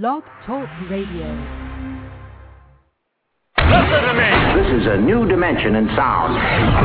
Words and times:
Blog 0.00 0.24
Talk 0.48 0.64
Radio. 0.88 1.28
Listen 3.60 4.00
to 4.08 4.14
me. 4.16 4.30
This 4.56 4.80
is 4.80 4.88
a 4.88 4.96
new 4.96 5.28
dimension 5.28 5.76
in 5.76 5.84
sound. 5.92 6.32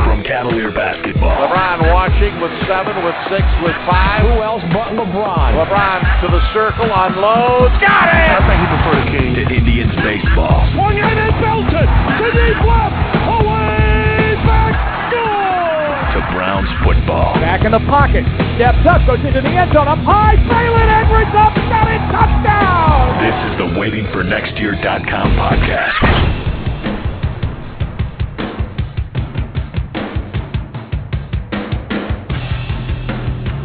From 0.04 0.20
Cavalier 0.28 0.68
basketball. 0.76 1.32
LeBron 1.40 1.88
washing 1.88 2.36
with 2.36 2.52
seven, 2.68 3.00
with 3.00 3.16
six, 3.32 3.48
with 3.64 3.72
five. 3.88 4.28
Who 4.28 4.44
else 4.44 4.60
but 4.76 4.92
LeBron? 4.92 5.56
LeBron 5.56 5.98
to 6.20 6.28
the 6.28 6.42
circle, 6.52 6.84
unloads. 6.84 7.72
Got 7.80 8.12
it! 8.12 8.28
I 8.28 8.44
think 8.44 8.60
he 8.60 8.66
preferred 8.76 9.00
a 9.00 9.08
king 9.08 9.30
to 9.40 9.44
Indians 9.56 9.96
baseball. 10.04 10.68
Swung 10.76 11.00
in 11.00 11.08
and 11.08 11.32
belted 11.40 11.88
to 11.88 12.26
deep 12.28 12.60
left. 12.60 12.92
Away 13.24 14.36
back. 14.44 14.76
Score! 15.08 15.96
To 16.12 16.20
Browns 16.36 16.68
football. 16.84 17.40
Back 17.40 17.64
in 17.64 17.72
the 17.72 17.80
pocket. 17.88 18.28
Steps 18.60 18.84
up, 18.84 19.00
goes 19.08 19.24
into 19.24 19.40
the 19.40 19.48
end 19.48 19.72
zone. 19.72 19.88
Up 19.88 20.04
high. 20.04 20.36
Braylon 20.44 20.92
Edwards 20.92 21.32
up. 21.32 21.56
Got 21.72 21.88
it. 21.88 22.04
Touchdown. 22.12 22.87
This 23.18 23.34
is 23.34 23.58
the 23.58 23.66
waitingfornextyear.com 23.74 25.34
podcast. 25.34 25.98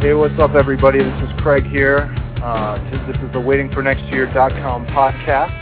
Hey, 0.02 0.14
what's 0.14 0.34
up, 0.40 0.56
everybody? 0.56 0.98
This 0.98 1.22
is 1.22 1.28
Craig 1.40 1.62
here. 1.66 2.12
Uh, 2.42 2.78
this 3.06 3.14
is 3.16 3.30
the 3.32 3.38
waitingfornextyear.com 3.38 4.86
podcast. 4.86 5.52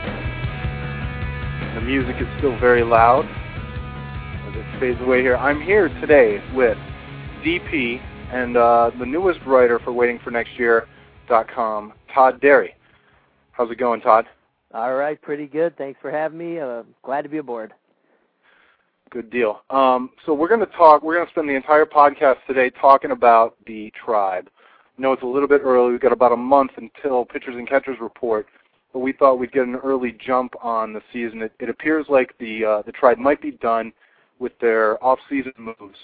The 1.74 1.82
music 1.82 2.16
is 2.18 2.26
still 2.38 2.58
very 2.58 2.84
loud 2.84 3.26
as 3.26 4.54
it 4.56 4.64
fades 4.80 5.02
away 5.02 5.20
here. 5.20 5.36
I'm 5.36 5.60
here 5.60 5.88
today 6.00 6.42
with 6.54 6.78
DP 7.44 8.00
and 8.32 8.56
uh, 8.56 8.90
the 8.98 9.04
newest 9.04 9.40
writer 9.46 9.78
for 9.80 9.92
waitingfornextyear.com, 9.92 11.92
Todd 12.14 12.40
Dery. 12.40 12.70
How's 13.62 13.70
it 13.70 13.78
going, 13.78 14.00
Todd? 14.00 14.26
All 14.74 14.94
right, 14.94 15.22
pretty 15.22 15.46
good. 15.46 15.78
Thanks 15.78 15.96
for 16.02 16.10
having 16.10 16.36
me. 16.36 16.58
Uh, 16.58 16.82
glad 17.04 17.22
to 17.22 17.28
be 17.28 17.38
aboard. 17.38 17.72
Good 19.10 19.30
deal. 19.30 19.62
Um, 19.70 20.10
so 20.26 20.34
we're 20.34 20.48
going 20.48 20.58
to 20.58 20.66
talk. 20.66 21.04
We're 21.04 21.14
going 21.14 21.28
to 21.28 21.30
spend 21.30 21.48
the 21.48 21.54
entire 21.54 21.86
podcast 21.86 22.38
today 22.48 22.70
talking 22.70 23.12
about 23.12 23.54
the 23.68 23.92
tribe. 24.04 24.50
I 24.98 25.00
know 25.00 25.12
it's 25.12 25.22
a 25.22 25.26
little 25.26 25.46
bit 25.46 25.60
early. 25.62 25.92
We've 25.92 26.00
got 26.00 26.10
about 26.10 26.32
a 26.32 26.36
month 26.36 26.72
until 26.76 27.24
pitchers 27.24 27.54
and 27.54 27.68
catchers 27.68 27.98
report, 28.00 28.48
but 28.92 28.98
we 28.98 29.12
thought 29.12 29.38
we'd 29.38 29.52
get 29.52 29.62
an 29.64 29.76
early 29.76 30.18
jump 30.26 30.54
on 30.60 30.92
the 30.92 31.00
season. 31.12 31.40
It, 31.42 31.52
it 31.60 31.68
appears 31.68 32.06
like 32.08 32.36
the 32.40 32.64
uh, 32.64 32.82
the 32.82 32.90
tribe 32.90 33.18
might 33.18 33.40
be 33.40 33.52
done 33.52 33.92
with 34.40 34.58
their 34.58 35.02
off-season 35.04 35.52
moves. 35.56 35.98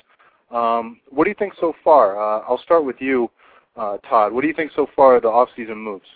Um, 0.52 1.00
what 1.11 1.24
do 1.24 1.30
you 1.30 1.36
think 1.36 1.55
so 1.58 1.74
far? 1.83 2.20
Uh, 2.20 2.44
I'll 2.48 2.62
start 2.62 2.84
with 2.84 3.00
you, 3.00 3.28
uh, 3.77 3.96
Todd. 4.08 4.33
What 4.33 4.42
do 4.42 4.46
you 4.46 4.55
think 4.55 4.70
so 4.77 4.86
far 4.94 5.16
of 5.16 5.22
the 5.22 5.28
off-season 5.28 5.77
moves? 5.77 6.06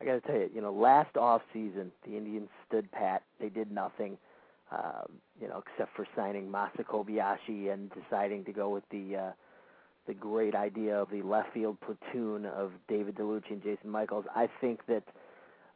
I 0.00 0.04
got 0.04 0.12
to 0.14 0.20
tell 0.20 0.36
you, 0.36 0.50
you 0.54 0.60
know, 0.60 0.72
last 0.72 1.16
off 1.16 1.42
season 1.52 1.92
the 2.06 2.16
Indians 2.16 2.48
stood 2.68 2.90
pat. 2.92 3.22
They 3.40 3.48
did 3.48 3.70
nothing 3.70 4.18
um, 4.72 5.20
you 5.40 5.48
know, 5.48 5.62
except 5.66 5.94
for 5.94 6.06
signing 6.16 6.50
Masa 6.50 6.84
Kobayashi 6.84 7.72
and 7.72 7.90
deciding 7.90 8.44
to 8.44 8.52
go 8.52 8.68
with 8.68 8.84
the 8.90 9.16
uh, 9.16 9.30
the 10.06 10.14
great 10.14 10.54
idea 10.54 11.00
of 11.00 11.10
the 11.10 11.22
left 11.22 11.52
field 11.52 11.76
platoon 11.80 12.46
of 12.46 12.72
David 12.88 13.16
Dellucci 13.16 13.50
and 13.50 13.62
Jason 13.62 13.90
Michaels. 13.90 14.24
I 14.34 14.48
think 14.60 14.80
that 14.86 15.02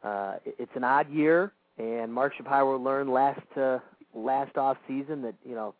uh, 0.03 0.35
it's 0.45 0.71
an 0.75 0.83
odd 0.83 1.09
year, 1.09 1.53
and 1.77 2.13
Mark 2.13 2.33
Shapiro 2.35 2.77
learned 2.77 3.09
last 3.09 3.39
uh, 3.55 3.79
last 4.13 4.57
off 4.57 4.77
season 4.87 5.21
that 5.21 5.35
you 5.45 5.55
know 5.55 5.73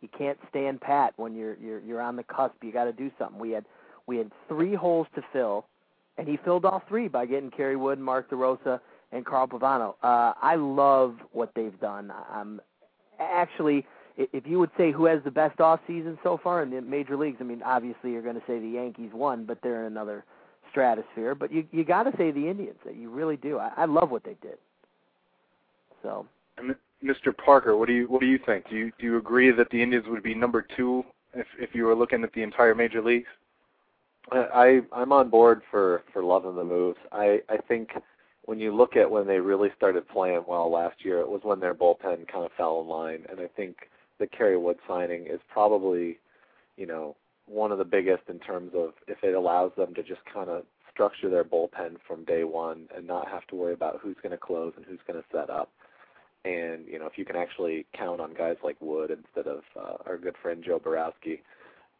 you 0.00 0.08
can't 0.16 0.38
stand 0.48 0.80
pat 0.80 1.14
when 1.16 1.34
you're 1.34 1.56
you're 1.56 1.80
you're 1.80 2.00
on 2.00 2.14
the 2.16 2.24
cusp. 2.24 2.54
You 2.62 2.72
got 2.72 2.84
to 2.84 2.92
do 2.92 3.10
something. 3.18 3.40
We 3.40 3.50
had 3.50 3.64
we 4.06 4.18
had 4.18 4.30
three 4.46 4.74
holes 4.74 5.08
to 5.16 5.22
fill, 5.32 5.66
and 6.18 6.28
he 6.28 6.38
filled 6.44 6.64
all 6.64 6.82
three 6.88 7.08
by 7.08 7.26
getting 7.26 7.50
Kerry 7.50 7.76
Wood, 7.76 7.98
Mark 7.98 8.30
DeRosa, 8.30 8.80
and 9.12 9.24
Carl 9.24 9.46
Pavano. 9.46 9.94
Uh, 10.02 10.34
I 10.40 10.56
love 10.56 11.16
what 11.32 11.52
they've 11.54 11.78
done. 11.80 12.12
I'm 12.30 12.60
actually, 13.18 13.86
if 14.16 14.46
you 14.46 14.58
would 14.58 14.70
say 14.76 14.90
who 14.90 15.04
has 15.06 15.20
the 15.24 15.30
best 15.30 15.60
off 15.60 15.80
season 15.86 16.18
so 16.22 16.38
far 16.42 16.62
in 16.62 16.70
the 16.70 16.80
major 16.80 17.16
leagues, 17.16 17.38
I 17.40 17.44
mean, 17.44 17.62
obviously 17.62 18.12
you're 18.12 18.22
going 18.22 18.36
to 18.36 18.42
say 18.46 18.58
the 18.58 18.68
Yankees 18.68 19.10
won, 19.12 19.44
but 19.44 19.58
they're 19.62 19.80
in 19.80 19.92
another 19.92 20.24
stratosphere. 20.70 21.34
But 21.34 21.52
you 21.52 21.66
you 21.70 21.84
got 21.84 22.04
to 22.04 22.16
say 22.16 22.30
the 22.30 22.48
Indians. 22.48 22.78
You 22.92 23.10
really 23.10 23.36
do. 23.36 23.58
I, 23.58 23.72
I 23.76 23.84
love 23.84 24.10
what 24.10 24.24
they 24.24 24.36
did. 24.42 24.58
So. 26.02 26.26
Mr. 27.04 27.36
Parker, 27.36 27.76
what 27.76 27.88
do 27.88 27.94
you 27.94 28.06
what 28.06 28.20
do 28.20 28.26
you 28.26 28.38
think? 28.44 28.68
Do 28.68 28.76
you 28.76 28.92
do 28.98 29.06
you 29.06 29.16
agree 29.16 29.50
that 29.50 29.68
the 29.70 29.82
Indians 29.82 30.06
would 30.08 30.22
be 30.22 30.34
number 30.34 30.64
two 30.76 31.04
if 31.34 31.46
if 31.58 31.74
you 31.74 31.84
were 31.84 31.94
looking 31.94 32.22
at 32.22 32.32
the 32.32 32.42
entire 32.42 32.74
major 32.74 33.02
leagues? 33.02 33.28
I 34.30 34.80
I'm 34.92 35.12
on 35.12 35.28
board 35.30 35.62
for 35.70 36.02
for 36.12 36.22
loving 36.22 36.56
the 36.56 36.64
moves. 36.64 36.98
I 37.10 37.40
I 37.48 37.56
think 37.56 37.90
when 38.44 38.58
you 38.58 38.74
look 38.74 38.96
at 38.96 39.10
when 39.10 39.26
they 39.26 39.38
really 39.38 39.70
started 39.76 40.08
playing 40.08 40.44
well 40.46 40.70
last 40.70 41.04
year, 41.04 41.20
it 41.20 41.28
was 41.28 41.40
when 41.44 41.60
their 41.60 41.74
bullpen 41.74 42.28
kind 42.28 42.44
of 42.44 42.52
fell 42.56 42.80
in 42.80 42.88
line. 42.88 43.24
And 43.28 43.40
I 43.40 43.46
think 43.46 43.76
the 44.18 44.26
Kerry 44.26 44.56
Wood 44.56 44.78
signing 44.86 45.26
is 45.26 45.40
probably, 45.48 46.18
you 46.76 46.86
know, 46.86 47.16
one 47.46 47.72
of 47.72 47.78
the 47.78 47.84
biggest 47.84 48.22
in 48.28 48.38
terms 48.38 48.72
of 48.74 48.94
if 49.08 49.18
it 49.22 49.34
allows 49.34 49.72
them 49.76 49.94
to 49.94 50.02
just 50.02 50.20
kind 50.32 50.48
of 50.48 50.64
structure 50.92 51.30
their 51.30 51.44
bullpen 51.44 51.96
from 52.06 52.24
day 52.24 52.44
one 52.44 52.86
and 52.96 53.06
not 53.06 53.28
have 53.28 53.46
to 53.48 53.56
worry 53.56 53.72
about 53.72 54.00
who's 54.02 54.16
going 54.22 54.32
to 54.32 54.38
close 54.38 54.72
and 54.76 54.84
who's 54.84 55.00
going 55.06 55.20
to 55.20 55.28
set 55.32 55.50
up. 55.50 55.70
And 56.44 56.86
you 56.86 56.98
know, 56.98 57.06
if 57.06 57.16
you 57.16 57.24
can 57.24 57.36
actually 57.36 57.86
count 57.96 58.20
on 58.20 58.34
guys 58.34 58.56
like 58.64 58.76
Wood 58.80 59.10
instead 59.10 59.50
of 59.50 59.62
uh, 59.76 59.96
our 60.06 60.18
good 60.18 60.34
friend 60.42 60.62
Joe 60.64 60.80
Borowski, 60.82 61.42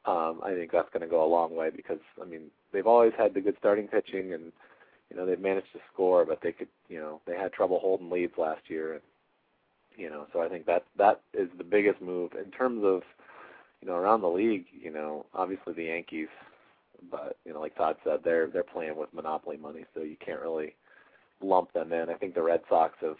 um, 0.05 0.41
I 0.43 0.53
think 0.55 0.73
that's 0.73 0.91
going 0.93 1.03
to 1.03 1.09
go 1.09 1.25
a 1.25 1.27
long 1.27 1.55
way 1.55 1.71
because 1.75 2.01
I 2.21 2.25
mean 2.25 2.51
they've 2.73 2.87
always 2.87 3.13
had 3.17 3.35
the 3.35 3.41
good 3.41 3.57
starting 3.59 3.87
pitching 3.87 4.33
and 4.33 4.53
you 5.11 5.17
know 5.17 5.27
they've 5.27 5.41
managed 5.41 5.73
to 5.75 5.81
score, 5.93 6.25
but 6.25 6.41
they 6.43 6.53
could 6.53 6.69
you 6.89 6.99
know 6.99 7.21
they 7.27 7.37
had 7.37 7.53
trouble 7.53 7.79
holding 7.79 8.11
leads 8.11 8.33
last 8.37 8.63
year, 8.69 8.95
and 8.95 9.03
you 9.97 10.11
know 10.11 10.27
so 10.33 10.41
I 10.43 10.49
think 10.49 10.67
that 10.67 10.85
that 10.99 11.21
is 11.35 11.49
the 11.57 11.65
biggest 11.65 12.01
move 12.01 12.33
in 12.33 12.51
terms 12.51 12.83
of 12.85 13.03
you 13.81 13.89
know 13.89 13.95
around 13.95 14.23
the 14.23 14.29
league. 14.29 14.67
You 14.73 14.91
know 14.93 15.27
obviously 15.35 15.75
the 15.75 15.85
Yankees, 15.85 16.29
but 17.11 17.37
you 17.45 17.53
know 17.53 17.61
like 17.61 17.77
Todd 17.77 17.97
said 18.05 18.21
they're 18.25 18.49
they're 18.49 18.65
playing 18.65 18.97
with 18.97 19.15
monopoly 19.15 19.57
money, 19.57 19.85
so 19.95 20.03
you 20.03 20.17
can't 20.25 20.41
really 20.41 20.75
lump 21.43 21.73
them 21.73 21.93
in. 21.93 22.09
I 22.09 22.15
think 22.15 22.35
the 22.35 22.43
Red 22.43 22.63
Sox 22.69 22.95
have 23.03 23.17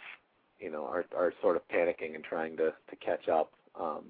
you 0.59 0.71
know 0.71 0.85
are 0.85 1.05
are 1.15 1.33
sort 1.41 1.55
of 1.55 1.67
panicking 1.69 2.15
and 2.15 2.23
trying 2.23 2.57
to 2.57 2.73
to 2.89 2.95
catch 2.97 3.29
up. 3.29 3.51
Um, 3.79 4.05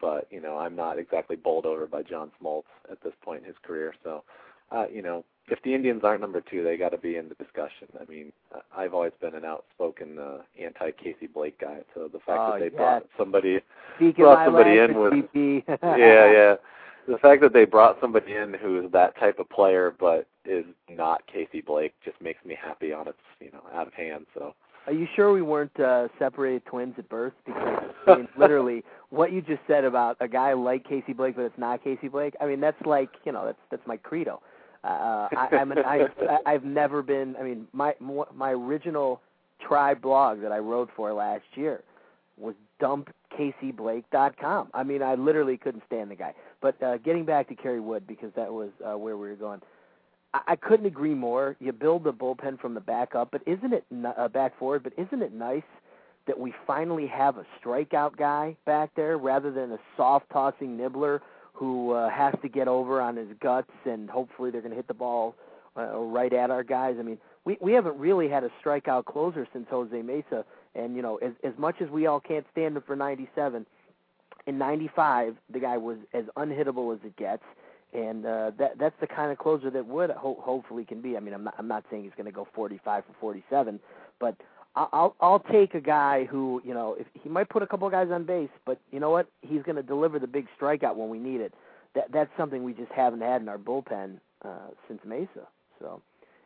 but 0.00 0.26
you 0.30 0.40
know 0.40 0.58
I'm 0.58 0.76
not 0.76 0.98
exactly 0.98 1.36
bowled 1.36 1.66
over 1.66 1.86
by 1.86 2.02
John 2.02 2.30
Smoltz 2.40 2.64
at 2.90 3.02
this 3.02 3.14
point 3.22 3.42
in 3.42 3.46
his 3.46 3.56
career, 3.62 3.94
so 4.02 4.22
uh, 4.70 4.86
you 4.92 5.02
know 5.02 5.24
if 5.48 5.62
the 5.62 5.74
Indians 5.74 6.02
aren't 6.02 6.20
number 6.20 6.40
two, 6.40 6.64
they 6.64 6.76
got 6.76 6.88
to 6.90 6.98
be 6.98 7.16
in 7.16 7.28
the 7.28 7.34
discussion. 7.36 7.86
I 8.00 8.10
mean, 8.10 8.32
I've 8.76 8.94
always 8.94 9.12
been 9.20 9.34
an 9.34 9.44
outspoken 9.44 10.18
uh, 10.18 10.38
anti 10.60 10.90
Casey 10.92 11.28
Blake 11.32 11.60
guy, 11.60 11.78
so 11.94 12.08
the 12.12 12.18
fact 12.18 12.40
oh, 12.40 12.52
that 12.52 12.58
they 12.58 12.64
yeah. 12.66 12.76
brought 12.76 13.06
somebody 13.16 13.60
Speaking 13.96 14.24
brought 14.24 14.44
somebody 14.44 14.78
in 14.78 14.98
with 14.98 15.12
yeah, 15.34 16.32
yeah, 16.32 16.54
the 17.06 17.18
fact 17.18 17.42
that 17.42 17.52
they 17.52 17.64
brought 17.64 18.00
somebody 18.00 18.34
in 18.34 18.54
who 18.54 18.84
is 18.84 18.90
that 18.92 19.16
type 19.18 19.38
of 19.38 19.48
player 19.48 19.94
but 19.98 20.26
is 20.44 20.64
not 20.90 21.26
Casey 21.26 21.60
Blake 21.60 21.94
just 22.04 22.20
makes 22.20 22.44
me 22.44 22.56
happy 22.60 22.92
on 22.92 23.06
its 23.06 23.18
you 23.40 23.50
know 23.52 23.62
out 23.72 23.86
of 23.86 23.94
hand. 23.94 24.26
So. 24.34 24.54
Are 24.86 24.92
you 24.92 25.06
sure 25.16 25.32
we 25.32 25.42
weren't 25.42 25.78
uh, 25.80 26.08
separated 26.18 26.64
twins 26.66 26.94
at 26.98 27.08
birth? 27.08 27.32
Because 27.44 27.82
I 28.06 28.16
mean, 28.16 28.28
literally, 28.38 28.84
what 29.10 29.32
you 29.32 29.42
just 29.42 29.60
said 29.66 29.84
about 29.84 30.16
a 30.20 30.28
guy 30.28 30.52
like 30.52 30.88
Casey 30.88 31.12
Blake, 31.12 31.36
but 31.36 31.42
it's 31.42 31.58
not 31.58 31.82
Casey 31.82 32.08
Blake. 32.08 32.34
I 32.40 32.46
mean, 32.46 32.60
that's 32.60 32.80
like 32.86 33.10
you 33.24 33.32
know, 33.32 33.44
that's 33.44 33.58
that's 33.70 33.86
my 33.86 33.96
credo. 33.96 34.40
Uh, 34.84 35.28
I, 35.36 35.48
I'm 35.52 35.72
an, 35.72 35.78
I, 35.86 36.06
I've 36.46 36.64
never 36.64 37.02
been. 37.02 37.34
I 37.36 37.42
mean, 37.42 37.66
my 37.72 37.94
my 38.34 38.52
original 38.52 39.20
tribe 39.66 40.00
blog 40.02 40.40
that 40.42 40.52
I 40.52 40.58
wrote 40.58 40.90
for 40.94 41.12
last 41.12 41.44
year 41.54 41.82
was 42.38 42.54
dumpcaseyblake.com. 42.80 44.68
I 44.74 44.82
mean, 44.82 45.02
I 45.02 45.14
literally 45.14 45.56
couldn't 45.56 45.82
stand 45.86 46.10
the 46.10 46.14
guy. 46.14 46.34
But 46.60 46.80
uh, 46.82 46.98
getting 46.98 47.24
back 47.24 47.48
to 47.48 47.54
Kerry 47.54 47.80
Wood 47.80 48.06
because 48.06 48.30
that 48.36 48.52
was 48.52 48.70
uh, 48.84 48.96
where 48.98 49.16
we 49.16 49.28
were 49.28 49.36
going. 49.36 49.60
I 50.46 50.56
couldn't 50.56 50.86
agree 50.86 51.14
more. 51.14 51.56
You 51.60 51.72
build 51.72 52.04
the 52.04 52.12
bullpen 52.12 52.60
from 52.60 52.74
the 52.74 52.80
back 52.80 53.14
up, 53.14 53.28
but 53.30 53.42
isn't 53.46 53.72
it 53.72 53.84
uh, 54.16 54.28
back 54.28 54.58
forward? 54.58 54.82
But 54.82 54.92
isn't 54.96 55.22
it 55.22 55.32
nice 55.32 55.62
that 56.26 56.38
we 56.38 56.52
finally 56.66 57.06
have 57.06 57.36
a 57.36 57.46
strikeout 57.60 58.16
guy 58.16 58.56
back 58.64 58.90
there 58.96 59.18
rather 59.18 59.50
than 59.50 59.72
a 59.72 59.78
soft 59.96 60.28
tossing 60.30 60.76
nibbler 60.76 61.22
who 61.52 61.92
uh, 61.92 62.10
has 62.10 62.34
to 62.42 62.48
get 62.48 62.68
over 62.68 63.00
on 63.00 63.16
his 63.16 63.28
guts, 63.40 63.70
and 63.84 64.10
hopefully 64.10 64.50
they're 64.50 64.60
going 64.60 64.70
to 64.72 64.76
hit 64.76 64.88
the 64.88 64.94
ball 64.94 65.34
uh, 65.76 65.96
right 65.98 66.32
at 66.32 66.50
our 66.50 66.62
guys. 66.62 66.96
I 66.98 67.02
mean, 67.02 67.18
we 67.44 67.56
we 67.60 67.72
haven't 67.72 67.98
really 67.98 68.28
had 68.28 68.44
a 68.44 68.50
strikeout 68.62 69.04
closer 69.04 69.46
since 69.52 69.66
Jose 69.70 70.02
Mesa, 70.02 70.44
and 70.74 70.96
you 70.96 71.02
know, 71.02 71.16
as 71.16 71.32
as 71.44 71.52
much 71.56 71.76
as 71.80 71.88
we 71.88 72.06
all 72.06 72.20
can't 72.20 72.46
stand 72.52 72.76
him 72.76 72.82
for 72.86 72.96
97, 72.96 73.64
in 74.46 74.58
95 74.58 75.36
the 75.52 75.60
guy 75.60 75.76
was 75.76 75.96
as 76.12 76.24
unhittable 76.36 76.94
as 76.94 77.00
it 77.04 77.16
gets. 77.16 77.42
And 77.96 78.26
uh, 78.26 78.50
that 78.58 78.78
that's 78.78 78.94
the 79.00 79.06
kind 79.06 79.32
of 79.32 79.38
closer 79.38 79.70
that 79.70 79.86
Wood 79.86 80.10
ho- 80.10 80.38
hopefully 80.40 80.84
can 80.84 81.00
be. 81.00 81.16
I 81.16 81.20
mean, 81.20 81.32
I'm 81.32 81.44
not 81.44 81.54
I'm 81.58 81.68
not 81.68 81.84
saying 81.90 82.02
he's 82.04 82.12
going 82.16 82.26
to 82.26 82.32
go 82.32 82.46
45 82.54 83.04
for 83.06 83.14
47, 83.20 83.80
but 84.20 84.36
I'll 84.76 85.16
I'll 85.20 85.40
take 85.50 85.74
a 85.74 85.80
guy 85.80 86.24
who 86.26 86.60
you 86.64 86.74
know 86.74 86.96
if 87.00 87.06
he 87.14 87.30
might 87.30 87.48
put 87.48 87.62
a 87.62 87.66
couple 87.66 87.88
guys 87.88 88.08
on 88.12 88.24
base, 88.24 88.50
but 88.66 88.78
you 88.92 89.00
know 89.00 89.10
what 89.10 89.28
he's 89.40 89.62
going 89.62 89.76
to 89.76 89.82
deliver 89.82 90.18
the 90.18 90.26
big 90.26 90.46
strikeout 90.60 90.96
when 90.96 91.08
we 91.08 91.18
need 91.18 91.40
it. 91.40 91.54
That 91.94 92.12
that's 92.12 92.30
something 92.36 92.62
we 92.62 92.74
just 92.74 92.92
haven't 92.92 93.22
had 93.22 93.40
in 93.40 93.48
our 93.48 93.56
bullpen 93.56 94.18
uh, 94.44 94.68
since 94.86 95.00
Mesa. 95.06 95.48
So, 95.80 96.02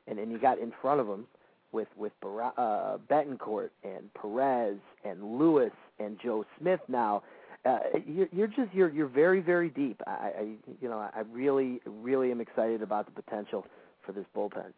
and 0.07 0.21
and 0.21 0.31
you 0.31 0.39
got 0.39 0.61
in 0.61 0.73
front 0.81 1.01
of 1.01 1.09
him 1.09 1.27
with 1.73 1.89
with 1.97 2.13
Bar- 2.21 2.55
uh, 2.57 2.99
Betancourt 3.11 3.71
and 3.83 4.15
Perez 4.15 4.77
and 5.05 5.37
Lewis 5.39 5.73
and 5.99 6.17
Joe 6.23 6.45
Smith 6.61 6.81
now. 6.87 7.25
Uh, 7.65 7.79
you're, 8.07 8.29
you're 8.33 8.47
just 8.47 8.73
you're 8.73 8.89
you're 8.91 9.07
very 9.07 9.41
very 9.41 9.69
deep. 9.69 10.01
I, 10.07 10.11
I 10.11 10.47
you 10.81 10.89
know 10.89 10.99
I 10.99 11.21
really 11.31 11.81
really 11.85 12.31
am 12.31 12.41
excited 12.41 12.81
about 12.83 13.07
the 13.07 13.23
potential 13.23 13.67
for 14.05 14.13
this 14.13 14.25
bullpen. 14.35 14.73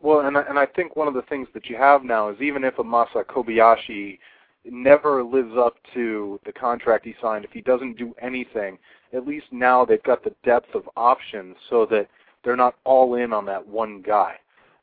Well, 0.00 0.20
and 0.20 0.36
I- 0.36 0.42
and 0.42 0.58
I 0.58 0.66
think 0.66 0.96
one 0.96 1.08
of 1.08 1.14
the 1.14 1.22
things 1.22 1.48
that 1.54 1.66
you 1.68 1.76
have 1.76 2.04
now 2.04 2.28
is 2.28 2.40
even 2.40 2.62
if 2.64 2.78
Amasa 2.78 3.24
Kobayashi 3.24 4.18
never 4.64 5.24
lives 5.24 5.56
up 5.56 5.76
to 5.94 6.38
the 6.44 6.52
contract 6.52 7.04
he 7.04 7.14
signed, 7.20 7.44
if 7.44 7.50
he 7.52 7.60
doesn't 7.60 7.98
do 7.98 8.14
anything, 8.20 8.78
at 9.12 9.26
least 9.26 9.46
now 9.50 9.84
they've 9.84 10.02
got 10.04 10.22
the 10.22 10.34
depth 10.44 10.74
of 10.74 10.88
options 10.96 11.56
so 11.68 11.84
that 11.86 12.08
they're 12.44 12.56
not 12.56 12.76
all 12.84 13.14
in 13.16 13.32
on 13.32 13.44
that 13.46 13.66
one 13.66 14.02
guy. 14.02 14.36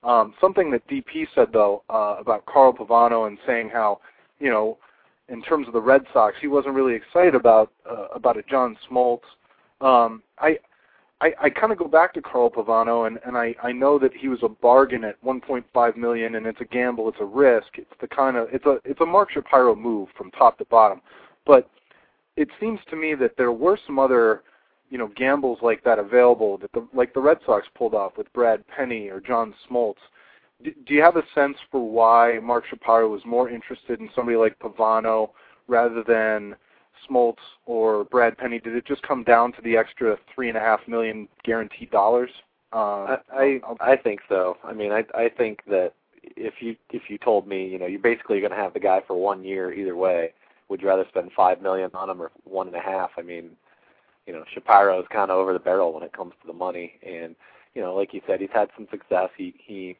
Um, 0.04 0.34
something 0.40 0.72
that 0.72 0.88
DP 0.88 1.28
said 1.34 1.50
though 1.52 1.84
uh, 1.90 2.16
about 2.20 2.46
Carl 2.46 2.74
Pavano 2.74 3.28
and 3.28 3.38
saying 3.46 3.70
how, 3.70 4.00
you 4.40 4.50
know, 4.50 4.78
in 5.30 5.42
terms 5.42 5.68
of 5.68 5.74
the 5.74 5.82
Red 5.82 6.04
Sox, 6.14 6.36
he 6.42 6.48
wasn't 6.48 6.74
really 6.74 6.94
excited 6.94 7.36
about 7.36 7.72
uh, 7.90 8.08
about 8.14 8.38
a 8.38 8.44
John 8.44 8.78
Smoltz. 8.90 9.22
Um, 9.82 10.24
I 10.40 10.58
I, 11.22 11.34
I 11.44 11.50
kind 11.50 11.72
of 11.72 11.78
go 11.78 11.88
back 11.88 12.14
to 12.14 12.22
Carl 12.22 12.50
Pavano, 12.50 13.06
and, 13.06 13.20
and 13.26 13.38
I, 13.38 13.54
I 13.62 13.74
know 13.74 14.00
that 14.00 14.14
he 14.14 14.30
was 14.30 14.40
a 14.42 14.48
bargain 14.48 15.04
at 15.04 15.22
1.5 15.24 15.98
million, 15.98 16.36
and 16.36 16.46
it's 16.46 16.62
a 16.62 16.66
gamble, 16.66 17.10
it's 17.10 17.18
a 17.20 17.26
risk. 17.26 17.78
It's 17.78 17.92
the 18.00 18.08
kind 18.08 18.38
of 18.38 18.48
it's 18.54 18.66
a 18.66 18.80
it's 18.86 19.02
a 19.02 19.06
Mark 19.06 19.32
Shapiro 19.32 19.76
move 19.76 20.10
from 20.18 20.32
top 20.32 20.58
to 20.60 20.66
bottom, 20.66 21.02
but 21.46 21.70
it 22.38 22.48
seems 22.60 22.80
to 22.90 22.96
me 22.96 23.16
that 23.16 23.36
there 23.38 23.52
were 23.52 23.78
some 23.86 24.00
other 24.00 24.44
you 24.90 24.98
know 24.98 25.10
gambles 25.16 25.60
like 25.62 25.84
that 25.84 26.00
available 26.00 26.58
that 26.60 26.72
the 26.72 26.88
like 26.94 27.14
the 27.14 27.20
Red 27.20 27.40
Sox 27.46 27.68
pulled 27.76 27.94
off 27.94 28.18
with 28.18 28.32
Brad 28.32 28.64
Penny 28.68 29.10
or 29.10 29.20
John 29.20 29.54
Smoltz. 29.70 29.96
Do, 30.64 30.74
you 30.88 31.02
have 31.02 31.16
a 31.16 31.24
sense 31.34 31.58
for 31.72 31.88
why 31.88 32.40
Mark 32.44 32.66
Shapiro 32.70 33.10
was 33.10 33.22
more 33.26 33.50
interested 33.50 34.00
in 34.00 34.10
somebody 34.14 34.38
like 34.38 34.60
Pavano 34.60 35.30
rather 35.68 36.04
than 36.04 36.56
Smoltz 37.10 37.38
or 37.66 38.04
Brad 38.06 38.38
Penny? 38.38 38.60
Did 38.60 38.76
it 38.76 38.86
just 38.86 39.02
come 39.04 39.24
down 39.24 39.54
to 39.54 39.62
the 39.62 39.78
extra 39.78 40.18
three 40.34 40.50
and 40.50 40.58
a 40.58 40.62
half 40.62 40.82
million 40.88 41.28
guaranteed 41.44 41.92
dollars? 41.92 42.30
Uh, 42.74 43.18
I 43.34 43.62
I, 43.80 43.92
I 43.92 43.96
think 43.96 44.20
so. 44.28 44.58
I 44.64 44.74
mean, 44.74 44.92
I 44.92 45.04
I 45.16 45.30
think 45.30 45.60
that 45.68 45.94
if 46.36 46.56
you 46.60 46.76
if 46.92 47.04
you 47.10 47.18
told 47.18 47.48
me, 47.48 47.68
you 47.68 47.80
know, 47.80 47.86
you're 47.86 48.00
basically 48.00 48.40
going 48.40 48.52
to 48.52 48.58
have 48.58 48.74
the 48.74 48.80
guy 48.80 49.02
for 49.08 49.16
one 49.16 49.44
year 49.44 49.74
either 49.74 49.96
way. 49.96 50.34
Would 50.68 50.82
you 50.82 50.88
rather 50.88 51.06
spend 51.10 51.32
five 51.36 51.62
million 51.62 51.90
on 51.96 52.10
him 52.10 52.22
or 52.22 52.32
one 52.44 52.68
and 52.68 52.76
a 52.76 52.82
half? 52.82 53.12
I 53.18 53.24
mean, 53.24 53.52
you 54.28 54.34
know, 54.34 54.44
Shapiro 54.54 55.00
is 55.00 55.08
kind 55.12 55.32
of 55.32 55.38
over 55.38 55.54
the 55.54 55.60
barrel 55.60 55.94
when 55.94 56.04
it 56.04 56.14
comes 56.14 56.34
to 56.42 56.48
the 56.48 56.54
money, 56.54 57.00
and 57.02 57.36
you 57.74 57.82
know, 57.82 57.96
like 57.96 58.14
you 58.14 58.22
said, 58.28 58.40
he's 58.42 58.50
had 58.54 58.70
some 58.76 58.88
success. 58.92 59.30
He 59.36 59.56
he 59.58 59.98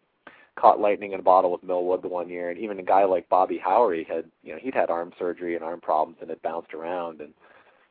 caught 0.60 0.80
lightning 0.80 1.14
in 1.14 1.20
a 1.20 1.24
bottle 1.24 1.52
with 1.52 1.64
Millwood 1.64 2.02
the 2.02 2.08
one 2.08 2.30
year, 2.30 2.50
and 2.50 2.60
even 2.60 2.80
a 2.80 2.84
guy 2.84 3.06
like 3.06 3.30
Bobby 3.30 3.58
Howry 3.64 4.06
had, 4.08 4.26
you 4.44 4.54
know, 4.54 4.60
he'd 4.62 4.74
had 4.74 4.90
arm 4.90 5.14
surgery 5.18 5.56
and 5.56 5.64
arm 5.64 5.80
problems 5.80 6.18
and 6.22 6.30
had 6.30 6.42
bounced 6.42 6.74
around, 6.74 7.22
and 7.22 7.34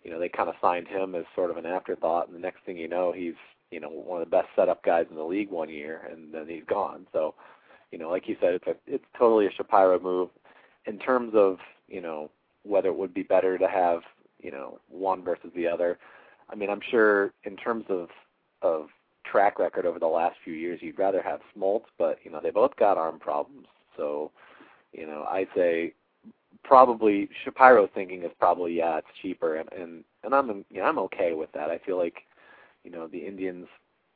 you 0.04 0.10
know, 0.10 0.18
they 0.18 0.28
kind 0.28 0.48
of 0.48 0.54
signed 0.60 0.86
him 0.86 1.14
as 1.14 1.24
sort 1.34 1.50
of 1.50 1.56
an 1.56 1.66
afterthought, 1.66 2.28
and 2.28 2.36
the 2.36 2.40
next 2.40 2.64
thing 2.64 2.76
you 2.76 2.88
know, 2.88 3.12
he's 3.12 3.34
you 3.70 3.80
know 3.80 3.88
one 3.88 4.20
of 4.22 4.26
the 4.26 4.36
best 4.36 4.48
setup 4.56 4.82
guys 4.82 5.06
in 5.10 5.16
the 5.16 5.22
league 5.22 5.50
one 5.50 5.68
year, 5.68 6.08
and 6.10 6.32
then 6.32 6.46
he's 6.48 6.64
gone. 6.68 7.06
So, 7.12 7.34
you 7.90 7.98
know, 7.98 8.10
like 8.10 8.28
you 8.28 8.36
said, 8.40 8.54
it's 8.54 8.66
a, 8.66 8.74
it's 8.86 9.04
totally 9.18 9.46
a 9.46 9.52
Shapiro 9.52 9.98
move. 10.00 10.30
In 10.86 10.98
terms 10.98 11.32
of 11.34 11.58
you 11.88 12.00
know 12.00 12.30
whether 12.64 12.88
it 12.88 12.96
would 12.96 13.14
be 13.14 13.22
better 13.22 13.58
to 13.58 13.68
have 13.68 14.00
you 14.40 14.50
know 14.50 14.78
one 14.88 15.22
versus 15.22 15.50
the 15.54 15.66
other, 15.66 15.98
I 16.50 16.54
mean, 16.54 16.70
I'm 16.70 16.82
sure 16.90 17.32
in 17.44 17.56
terms 17.56 17.84
of 17.88 18.08
of 18.62 18.88
track 19.30 19.58
record 19.58 19.86
over 19.86 19.98
the 19.98 20.06
last 20.06 20.36
few 20.44 20.54
years, 20.54 20.80
you'd 20.82 20.98
rather 20.98 21.22
have 21.22 21.40
Smoltz, 21.56 21.84
but 21.98 22.18
you 22.24 22.30
know 22.30 22.40
they 22.42 22.50
both 22.50 22.76
got 22.76 22.98
arm 22.98 23.18
problems, 23.18 23.66
so 23.96 24.30
you 24.92 25.06
know 25.06 25.26
I'd 25.30 25.48
say 25.54 25.94
probably 26.64 27.28
Shapiro's 27.44 27.90
thinking 27.94 28.22
is 28.22 28.30
probably 28.38 28.76
yeah 28.76 28.98
it's 28.98 29.06
cheaper, 29.22 29.56
and 29.56 29.72
and 29.72 30.04
and 30.24 30.34
I'm 30.34 30.64
you 30.70 30.80
know 30.80 30.84
I'm 30.84 30.98
okay 31.00 31.34
with 31.34 31.52
that. 31.52 31.70
I 31.70 31.78
feel 31.78 31.96
like 31.98 32.16
you 32.84 32.90
know 32.90 33.06
the 33.06 33.18
Indians 33.26 33.66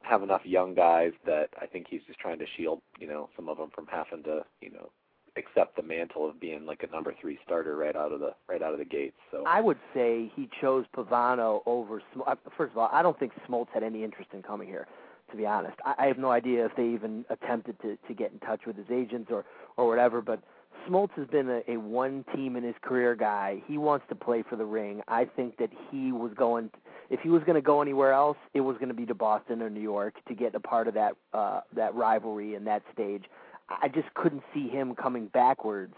have 0.03 0.23
enough 0.23 0.43
young 0.45 0.75
guys 0.75 1.13
that 1.25 1.51
I 1.61 1.67
think 1.67 1.87
he's 1.89 2.03
just 2.07 2.19
trying 2.19 2.39
to 2.41 2.47
shield 2.57 2.81
you 2.99 3.07
know 3.07 3.29
some 3.37 3.49
of 3.49 3.59
them 3.59 3.71
from 3.75 3.87
having 3.87 4.23
to 4.25 4.45
you 4.61 4.71
know 4.71 4.91
accept 5.37 5.77
the 5.77 5.83
mantle 5.83 6.29
of 6.29 6.39
being 6.41 6.67
like 6.67 6.83
a 6.83 6.93
number 6.93 7.15
three 7.21 7.39
starter 7.45 7.77
right 7.77 7.97
out 7.97 8.13
of 8.13 8.21
the 8.21 8.35
right 8.49 8.63
out 8.63 8.73
of 8.73 8.79
the 8.79 8.85
gates. 8.85 9.17
So 9.31 9.45
I 9.47 9.61
would 9.61 9.79
say 9.95 10.31
he 10.35 10.49
chose 10.61 10.85
Pavano 10.95 11.63
over. 11.67 12.03
Sm- 12.13 12.23
uh, 12.27 12.35
First 12.57 12.73
of 12.73 12.79
all, 12.79 12.91
I 12.93 13.03
don't 13.03 13.19
think 13.19 13.33
Smoltz 13.49 13.69
had 13.73 13.83
any 13.83 14.05
interest 14.05 14.31
in 14.35 14.43
coming 14.43 14.69
here. 14.69 14.87
To 15.33 15.37
be 15.37 15.47
honest, 15.47 15.77
I, 15.85 15.95
I 15.99 16.07
have 16.07 16.19
no 16.19 16.31
idea 16.31 16.67
if 16.67 16.77
they 16.77 16.87
even 16.89 17.25
attempted 17.31 17.81
to 17.83 17.97
to 18.07 18.15
get 18.15 18.33
in 18.33 18.39
touch 18.39 18.61
with 18.67 18.77
his 18.77 18.87
agents 18.91 19.31
or 19.31 19.45
or 19.77 19.89
whatever. 19.89 20.21
But 20.21 20.43
Smoltz 20.87 21.13
has 21.17 21.27
been 21.27 21.49
a, 21.49 21.63
a 21.69 21.77
one 21.79 22.25
team 22.35 22.55
in 22.57 22.63
his 22.63 22.75
career 22.83 23.15
guy. 23.15 23.63
He 23.67 23.79
wants 23.79 24.05
to 24.11 24.15
play 24.15 24.43
for 24.49 24.57
the 24.57 24.65
ring. 24.65 25.03
I 25.09 25.25
think 25.25 25.57
that 25.57 25.71
he 25.91 26.13
was 26.13 26.33
going. 26.37 26.71
If 27.11 27.21
he 27.21 27.29
was 27.29 27.43
going 27.45 27.57
to 27.57 27.63
go 27.63 27.83
anywhere 27.83 28.13
else, 28.13 28.39
it 28.55 28.61
was 28.61 28.77
going 28.77 28.89
to 28.89 28.95
be 28.95 29.07
to 29.07 29.15
Boston 29.15 29.61
or 29.61 29.69
New 29.69 29.81
York 29.81 30.15
to 30.29 30.35
get 30.35 30.55
a 30.55 30.61
part 30.61 30.89
of 30.89 30.95
that 30.95 31.13
uh, 31.33 31.61
that 31.75 31.95
rivalry 31.95 32.55
and 32.55 32.67
that 32.67 32.83
stage. 32.93 33.25
I 33.69 33.89
just 33.89 34.13
couldn't 34.15 34.43
see 34.53 34.69
him 34.69 34.95
coming 34.95 35.27
backwards 35.29 35.95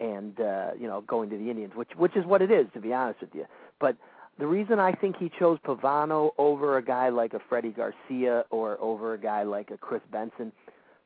and 0.00 0.40
uh, 0.40 0.70
you 0.78 0.88
know 0.88 1.00
going 1.02 1.30
to 1.30 1.38
the 1.38 1.50
Indians, 1.50 1.72
which 1.74 1.90
which 1.96 2.16
is 2.16 2.24
what 2.24 2.42
it 2.42 2.50
is 2.50 2.66
to 2.74 2.80
be 2.80 2.92
honest 2.92 3.20
with 3.20 3.34
you. 3.34 3.46
But 3.80 3.96
the 4.38 4.46
reason 4.46 4.78
I 4.78 4.92
think 4.92 5.16
he 5.16 5.30
chose 5.38 5.58
Pavano 5.64 6.30
over 6.38 6.76
a 6.78 6.82
guy 6.82 7.08
like 7.08 7.34
a 7.34 7.40
Freddie 7.48 7.70
Garcia 7.72 8.44
or 8.50 8.78
over 8.80 9.14
a 9.14 9.18
guy 9.18 9.42
like 9.42 9.70
a 9.70 9.76
Chris 9.76 10.02
Benson, 10.10 10.52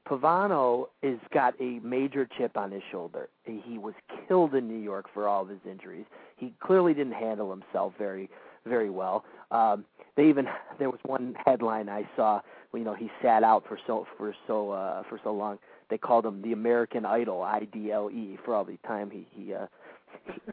Pavano 0.08 0.86
is 1.02 1.19
got 1.32 1.54
a 1.60 1.80
major 1.80 2.26
chip 2.38 2.56
on 2.56 2.70
his 2.70 2.82
shoulder. 2.90 3.28
He 3.44 3.78
was 3.78 3.94
killed 4.26 4.54
in 4.54 4.66
New 4.66 4.78
York 4.78 5.06
for 5.12 5.28
all 5.28 5.42
of 5.42 5.48
his 5.48 5.60
injuries. 5.69 6.06
He 6.36 6.54
clearly 6.60 6.94
didn't 6.94 7.12
handle 7.12 7.50
himself 7.50 7.92
very 7.98 8.30
very 8.66 8.90
well. 8.90 9.25
Um, 9.50 9.84
they 10.16 10.28
even 10.28 10.46
there 10.78 10.90
was 10.90 11.00
one 11.04 11.34
headline 11.44 11.88
I 11.88 12.08
saw. 12.16 12.40
You 12.75 12.84
know, 12.84 12.94
he 12.94 13.10
sat 13.22 13.42
out 13.42 13.64
for 13.66 13.78
so 13.86 14.06
for 14.16 14.34
so 14.46 14.70
uh, 14.70 15.02
for 15.08 15.19
so 15.22 15.32
long. 15.32 15.58
They 15.90 15.98
called 15.98 16.26
him 16.26 16.42
the 16.42 16.52
American 16.52 17.06
Idol, 17.06 17.42
I 17.42 17.60
D 17.72 17.90
L 17.92 18.10
E, 18.10 18.38
for 18.44 18.54
all 18.54 18.64
the 18.64 18.78
time 18.86 19.10
he 19.10 19.26
he 19.30 19.54
uh, 19.54 19.66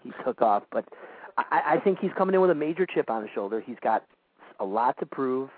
he 0.03 0.11
took 0.23 0.41
off. 0.41 0.63
But 0.71 0.85
I, 1.37 1.61
I 1.75 1.79
think 1.79 1.99
he's 1.99 2.11
coming 2.17 2.35
in 2.35 2.41
with 2.41 2.51
a 2.51 2.55
major 2.55 2.85
chip 2.85 3.09
on 3.09 3.21
his 3.21 3.31
shoulder. 3.33 3.61
He's 3.65 3.77
got 3.81 4.05
a 4.59 4.65
lot 4.65 4.97
to 4.99 5.05
prove, 5.05 5.49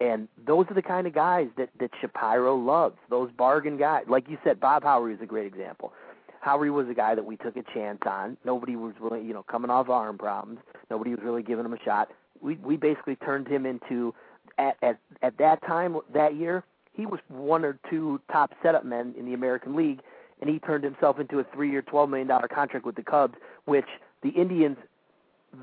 and 0.00 0.28
those 0.46 0.66
are 0.70 0.74
the 0.74 0.82
kind 0.82 1.06
of 1.06 1.14
guys 1.14 1.48
that 1.56 1.70
that 1.80 1.90
Shapiro 2.00 2.56
loves. 2.56 2.96
Those 3.10 3.30
bargain 3.36 3.76
guys, 3.76 4.04
like 4.08 4.28
you 4.28 4.38
said, 4.44 4.60
Bob 4.60 4.84
Howry 4.84 5.14
is 5.14 5.20
a 5.20 5.26
great 5.26 5.46
example. 5.46 5.92
Howry 6.40 6.70
was 6.70 6.88
a 6.88 6.94
guy 6.94 7.14
that 7.14 7.24
we 7.24 7.36
took 7.36 7.56
a 7.56 7.62
chance 7.74 8.00
on. 8.06 8.36
Nobody 8.44 8.76
was 8.76 8.94
really, 9.00 9.24
you 9.24 9.32
know, 9.32 9.42
coming 9.42 9.70
off 9.70 9.88
arm 9.88 10.18
problems. 10.18 10.60
Nobody 10.90 11.10
was 11.10 11.20
really 11.22 11.42
giving 11.42 11.64
him 11.64 11.72
a 11.72 11.82
shot. 11.84 12.10
We 12.40 12.56
we 12.56 12.76
basically 12.76 13.16
turned 13.16 13.48
him 13.48 13.66
into 13.66 14.14
at 14.58 14.76
at 14.82 14.98
at 15.22 15.38
that 15.38 15.62
time 15.66 15.98
that 16.12 16.36
year 16.36 16.64
he 16.92 17.06
was 17.06 17.20
one 17.28 17.64
or 17.64 17.78
two 17.90 18.20
top 18.30 18.52
setup 18.62 18.84
men 18.84 19.14
in 19.18 19.26
the 19.26 19.34
American 19.34 19.74
League, 19.74 20.00
and 20.40 20.48
he 20.48 20.58
turned 20.60 20.84
himself 20.84 21.18
into 21.18 21.40
a 21.40 21.44
three-year, 21.52 21.82
twelve 21.82 22.08
million 22.08 22.28
dollar 22.28 22.46
contract 22.46 22.86
with 22.86 22.94
the 22.94 23.02
Cubs, 23.02 23.34
which 23.64 23.88
the 24.22 24.30
Indians 24.30 24.76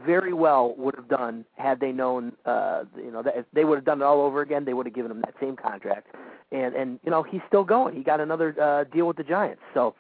very 0.06 0.34
well 0.34 0.76
would 0.78 0.96
have 0.96 1.08
done 1.08 1.46
had 1.58 1.80
they 1.80 1.92
known. 1.92 2.34
Uh, 2.46 2.84
you 2.98 3.12
know, 3.12 3.22
that 3.22 3.46
they 3.54 3.66
would 3.66 3.76
have 3.76 3.86
done 3.86 4.02
it 4.02 4.06
all 4.06 4.22
over 4.22 4.42
again. 4.42 4.66
They 4.66 4.74
would 4.74 4.86
have 4.86 4.96
given 4.96 5.12
him 5.12 5.22
that 5.22 5.36
same 5.40 5.56
contract, 5.56 6.08
and 6.52 6.76
and 6.76 7.00
you 7.04 7.12
know 7.12 7.24
he's 7.24 7.42
still 7.48 7.64
going. 7.64 7.96
He 7.96 8.04
got 8.04 8.20
another 8.20 8.56
uh, 8.62 8.84
deal 8.86 9.08
with 9.08 9.18
the 9.18 9.24
Giants, 9.24 9.62
so. 9.74 9.96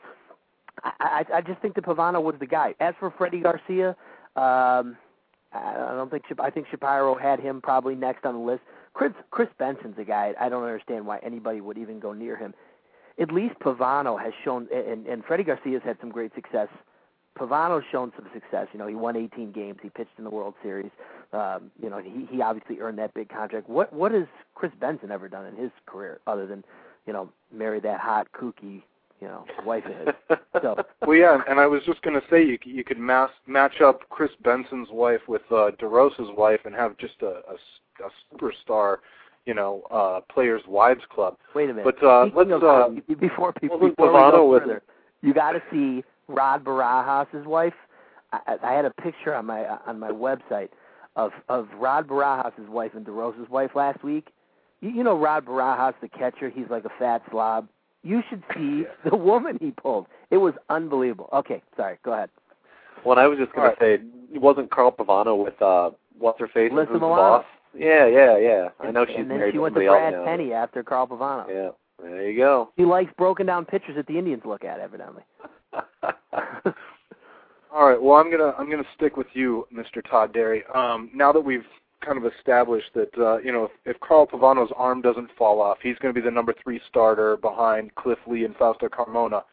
I, 0.83 1.25
I 1.31 1.37
I 1.37 1.41
just 1.41 1.61
think 1.61 1.75
that 1.75 1.83
Pavano 1.83 2.23
was 2.23 2.35
the 2.39 2.47
guy. 2.47 2.73
As 2.79 2.95
for 2.97 3.11
Freddie 3.11 3.41
Garcia, 3.41 3.89
um, 4.37 4.95
I 5.53 5.93
don't 5.95 6.09
think 6.09 6.23
I 6.39 6.49
think 6.49 6.67
Shapiro 6.71 7.15
had 7.15 7.39
him 7.39 7.61
probably 7.61 7.95
next 7.95 8.25
on 8.25 8.33
the 8.35 8.39
list. 8.39 8.61
Chris 8.93 9.11
Chris 9.31 9.49
Benson's 9.59 9.97
a 9.97 10.03
guy 10.03 10.33
I 10.39 10.49
don't 10.49 10.63
understand 10.63 11.05
why 11.05 11.19
anybody 11.19 11.61
would 11.61 11.77
even 11.77 11.99
go 11.99 12.13
near 12.13 12.35
him. 12.35 12.53
At 13.19 13.31
least 13.31 13.55
Pavano 13.59 14.21
has 14.21 14.33
shown, 14.43 14.67
and 14.73 15.05
and 15.05 15.23
Freddie 15.25 15.43
Garcia's 15.43 15.81
had 15.83 15.97
some 15.99 16.09
great 16.09 16.33
success. 16.35 16.69
Pavano's 17.37 17.83
shown 17.91 18.11
some 18.15 18.27
success. 18.33 18.67
You 18.73 18.79
know, 18.79 18.87
he 18.87 18.95
won 18.95 19.15
18 19.15 19.51
games. 19.51 19.79
He 19.81 19.89
pitched 19.89 20.11
in 20.17 20.23
the 20.23 20.29
World 20.29 20.53
Series. 20.61 20.91
Um, 21.33 21.71
you 21.81 21.89
know, 21.89 21.99
he 21.99 22.27
he 22.29 22.41
obviously 22.41 22.79
earned 22.79 22.97
that 22.99 23.13
big 23.13 23.29
contract. 23.29 23.69
What 23.69 23.91
what 23.93 24.11
has 24.11 24.25
Chris 24.55 24.71
Benson 24.79 25.11
ever 25.11 25.29
done 25.29 25.45
in 25.45 25.55
his 25.55 25.71
career 25.85 26.19
other 26.27 26.45
than, 26.45 26.63
you 27.07 27.13
know, 27.13 27.29
marry 27.53 27.79
that 27.79 27.99
hot 28.01 28.27
kooky, 28.33 28.81
you 29.21 29.27
know, 29.27 29.45
wife 29.65 29.85
of 29.85 30.07
his? 30.07 30.37
So 30.61 30.83
Well, 31.07 31.15
yeah, 31.15 31.39
and 31.47 31.59
I 31.59 31.67
was 31.67 31.81
just 31.85 32.01
going 32.01 32.19
to 32.19 32.27
say 32.29 32.45
you 32.45 32.57
you 32.65 32.83
could 32.83 32.99
mass, 32.99 33.29
match 33.47 33.79
up 33.79 34.01
Chris 34.09 34.31
Benson's 34.43 34.89
wife 34.91 35.21
with 35.27 35.43
uh, 35.51 35.71
DeRosa's 35.79 36.35
wife 36.37 36.61
and 36.65 36.75
have 36.75 36.97
just 36.97 37.15
a, 37.21 37.41
a 37.49 37.55
a 38.03 38.35
superstar, 38.35 38.97
you 39.45 39.53
know, 39.53 39.83
uh, 39.91 40.19
players' 40.33 40.63
wives 40.67 41.01
club. 41.09 41.37
Wait 41.55 41.69
a 41.69 41.73
minute. 41.73 41.85
But 41.85 42.05
uh, 42.05 42.25
Speaking 42.25 42.49
let's 42.51 42.63
of, 42.63 42.63
uh, 42.63 42.89
before 43.19 43.53
people 43.53 43.77
wasn't 43.77 43.95
before 43.95 44.13
we 44.13 44.31
go 44.31 44.49
with- 44.49 44.63
further, 44.63 44.83
you 45.21 45.33
got 45.33 45.53
to 45.53 45.61
see 45.71 46.03
Rod 46.31 46.63
Barajas' 46.63 47.45
wife. 47.45 47.73
I, 48.33 48.39
I 48.47 48.71
I 48.71 48.73
had 48.73 48.85
a 48.85 48.91
picture 48.91 49.33
on 49.33 49.45
my 49.45 49.65
on 49.85 49.99
my 49.99 50.09
website 50.11 50.69
of 51.15 51.31
of 51.49 51.67
Rod 51.77 52.07
Barajas' 52.07 52.67
wife 52.69 52.91
and 52.95 53.05
DeRosa's 53.05 53.49
wife 53.49 53.71
last 53.75 54.03
week. 54.03 54.29
You, 54.81 54.89
you 54.89 55.03
know 55.03 55.17
Rod 55.17 55.45
Barajas, 55.45 55.93
the 56.01 56.07
catcher. 56.09 56.49
He's 56.49 56.69
like 56.69 56.85
a 56.85 56.91
fat 56.99 57.21
slob. 57.31 57.67
You 58.03 58.21
should 58.29 58.43
see 58.55 58.85
the 59.09 59.15
woman 59.15 59.57
he 59.61 59.71
pulled. 59.71 60.07
It 60.31 60.37
was 60.37 60.53
unbelievable. 60.69 61.29
Okay, 61.33 61.61
sorry. 61.77 61.97
Go 62.03 62.13
ahead. 62.13 62.29
Well, 63.05 63.19
I 63.19 63.27
was 63.27 63.37
just 63.37 63.51
gonna 63.53 63.69
All 63.69 63.75
right. 63.79 63.99
say, 63.99 64.39
wasn't 64.39 64.71
Carl 64.71 64.91
Pavano 64.91 65.43
with 65.43 65.59
uh, 65.61 65.91
what's 66.17 66.39
her 66.39 66.47
face? 66.47 66.71
Alyssa 66.71 66.87
who's 66.87 66.99
the 66.99 67.05
Milano. 67.05 67.15
boss? 67.15 67.45
Yeah, 67.77 68.05
yeah, 68.07 68.37
yeah. 68.37 68.69
I 68.79 68.91
know 68.91 69.05
she's 69.05 69.15
and 69.17 69.29
then 69.31 69.37
married 69.37 69.51
she 69.53 69.57
to 69.57 69.61
went 69.61 69.75
to 69.75 69.79
somebody 69.79 69.87
else 69.87 70.11
Brad 70.11 70.13
now. 70.13 70.25
Penny 70.25 70.53
after 70.53 70.83
Carl 70.83 71.07
Pavano. 71.07 71.47
Yeah, 71.49 71.69
there 72.01 72.29
you 72.29 72.37
go. 72.37 72.69
He 72.75 72.83
likes 72.85 73.11
broken 73.17 73.45
down 73.45 73.65
pictures 73.65 73.95
that 73.95 74.07
the 74.07 74.17
Indians 74.17 74.43
look 74.45 74.63
at, 74.63 74.79
evidently. 74.79 75.23
All 77.73 77.87
right. 77.87 78.01
Well, 78.01 78.17
I'm 78.17 78.29
gonna 78.29 78.53
I'm 78.57 78.69
gonna 78.69 78.83
stick 78.95 79.15
with 79.17 79.27
you, 79.33 79.65
Mr. 79.73 80.07
Todd 80.09 80.33
Dery. 80.33 80.63
Um, 80.75 81.09
now 81.13 81.31
that 81.31 81.39
we've 81.39 81.65
kind 82.05 82.17
of 82.17 82.31
established 82.31 82.89
that 82.95 83.17
uh, 83.17 83.37
you 83.37 83.51
know 83.51 83.65
if, 83.65 83.95
if 83.95 83.99
Carl 84.01 84.27
Pavano's 84.27 84.71
arm 84.75 85.01
doesn't 85.01 85.29
fall 85.37 85.61
off, 85.61 85.77
he's 85.81 85.97
going 85.99 86.13
to 86.13 86.19
be 86.19 86.23
the 86.23 86.31
number 86.31 86.53
three 86.63 86.81
starter 86.89 87.37
behind 87.37 87.95
Cliff 87.95 88.19
Lee 88.27 88.43
and 88.43 88.55
Fausto 88.55 88.87
Carmona. 88.89 89.43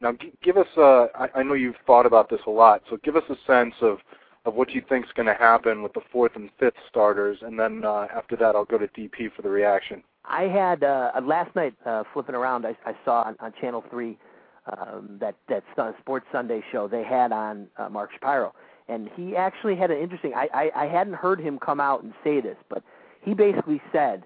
Now, 0.00 0.12
g- 0.12 0.32
give 0.42 0.56
us. 0.56 0.66
Uh, 0.76 1.06
I, 1.14 1.28
I 1.36 1.42
know 1.42 1.54
you've 1.54 1.76
thought 1.86 2.06
about 2.06 2.30
this 2.30 2.40
a 2.46 2.50
lot, 2.50 2.82
so 2.88 2.98
give 3.02 3.16
us 3.16 3.24
a 3.28 3.36
sense 3.46 3.74
of 3.80 3.98
of 4.44 4.54
what 4.54 4.70
you 4.70 4.82
think's 4.88 5.08
going 5.14 5.26
to 5.26 5.34
happen 5.34 5.82
with 5.82 5.94
the 5.94 6.02
fourth 6.12 6.32
and 6.36 6.50
fifth 6.60 6.74
starters, 6.88 7.38
and 7.42 7.58
then 7.58 7.82
uh, 7.84 8.06
after 8.14 8.36
that, 8.36 8.54
I'll 8.54 8.66
go 8.66 8.78
to 8.78 8.86
DP 8.88 9.32
for 9.34 9.42
the 9.42 9.48
reaction. 9.48 10.02
I 10.26 10.42
had 10.42 10.84
uh, 10.84 11.12
last 11.22 11.54
night 11.56 11.74
uh, 11.86 12.04
flipping 12.12 12.34
around. 12.34 12.66
I, 12.66 12.76
I 12.86 12.94
saw 13.04 13.22
on, 13.22 13.36
on 13.40 13.52
Channel 13.60 13.84
Three 13.90 14.18
um, 14.66 15.18
that 15.20 15.34
that 15.48 15.64
Sports 16.00 16.26
Sunday 16.32 16.62
show 16.72 16.88
they 16.88 17.04
had 17.04 17.32
on 17.32 17.68
uh, 17.76 17.88
Mark 17.88 18.12
Shapiro, 18.12 18.54
and 18.88 19.10
he 19.16 19.36
actually 19.36 19.76
had 19.76 19.90
an 19.90 19.98
interesting. 19.98 20.34
I, 20.34 20.48
I 20.54 20.84
I 20.84 20.86
hadn't 20.86 21.14
heard 21.14 21.40
him 21.40 21.58
come 21.58 21.80
out 21.80 22.02
and 22.02 22.12
say 22.22 22.40
this, 22.40 22.56
but 22.68 22.82
he 23.20 23.34
basically 23.34 23.80
said 23.92 24.24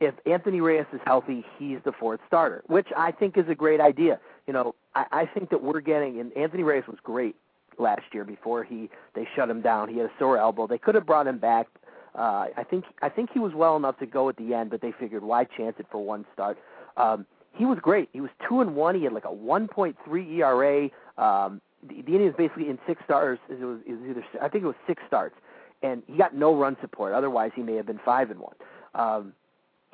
if 0.00 0.14
Anthony 0.26 0.60
Reyes 0.60 0.86
is 0.92 1.00
healthy, 1.04 1.44
he's 1.58 1.78
the 1.84 1.92
fourth 1.92 2.20
starter, 2.26 2.62
which 2.66 2.88
I 2.96 3.12
think 3.12 3.36
is 3.36 3.48
a 3.48 3.54
great 3.54 3.80
idea. 3.80 4.20
You 4.46 4.52
know, 4.52 4.74
I, 4.94 5.06
I 5.12 5.26
think 5.26 5.50
that 5.50 5.62
we're 5.62 5.80
getting 5.80 6.20
and 6.20 6.32
Anthony 6.36 6.62
Reyes 6.62 6.84
was 6.86 6.98
great 7.02 7.36
last 7.78 8.02
year 8.12 8.24
before 8.24 8.64
he 8.64 8.90
they 9.14 9.26
shut 9.34 9.50
him 9.50 9.60
down. 9.60 9.88
He 9.88 9.98
had 9.98 10.06
a 10.06 10.12
sore 10.18 10.38
elbow. 10.38 10.66
They 10.66 10.78
could 10.78 10.94
have 10.94 11.06
brought 11.06 11.26
him 11.26 11.38
back. 11.38 11.66
Uh, 12.14 12.46
I 12.56 12.64
think 12.68 12.84
I 13.02 13.08
think 13.08 13.30
he 13.32 13.38
was 13.38 13.52
well 13.54 13.76
enough 13.76 13.98
to 13.98 14.06
go 14.06 14.28
at 14.28 14.36
the 14.36 14.54
end, 14.54 14.70
but 14.70 14.80
they 14.80 14.92
figured 14.92 15.22
why 15.22 15.44
chance 15.44 15.76
it 15.78 15.86
for 15.90 16.02
one 16.02 16.24
start. 16.32 16.58
Um, 16.96 17.26
he 17.56 17.64
was 17.64 17.78
great. 17.80 18.08
He 18.12 18.20
was 18.20 18.30
two 18.48 18.60
and 18.60 18.74
one. 18.74 18.94
He 18.94 19.04
had 19.04 19.12
like 19.12 19.24
a 19.24 19.28
1.3 19.28 19.94
ERA. 20.38 20.90
Um, 21.18 21.60
the, 21.82 22.02
the 22.02 22.12
Indians 22.12 22.34
basically 22.36 22.68
in 22.68 22.78
six 22.86 23.02
stars. 23.04 23.38
It 23.48 23.60
was, 23.60 23.78
it 23.86 23.92
was 23.92 24.00
either 24.10 24.24
I 24.42 24.48
think 24.48 24.64
it 24.64 24.66
was 24.66 24.76
six 24.86 25.02
starts, 25.06 25.36
and 25.82 26.02
he 26.06 26.16
got 26.16 26.34
no 26.34 26.54
run 26.54 26.76
support. 26.80 27.12
Otherwise, 27.12 27.52
he 27.54 27.62
may 27.62 27.74
have 27.74 27.86
been 27.86 28.00
five 28.04 28.30
and 28.30 28.40
one. 28.40 28.54
Um, 28.94 29.32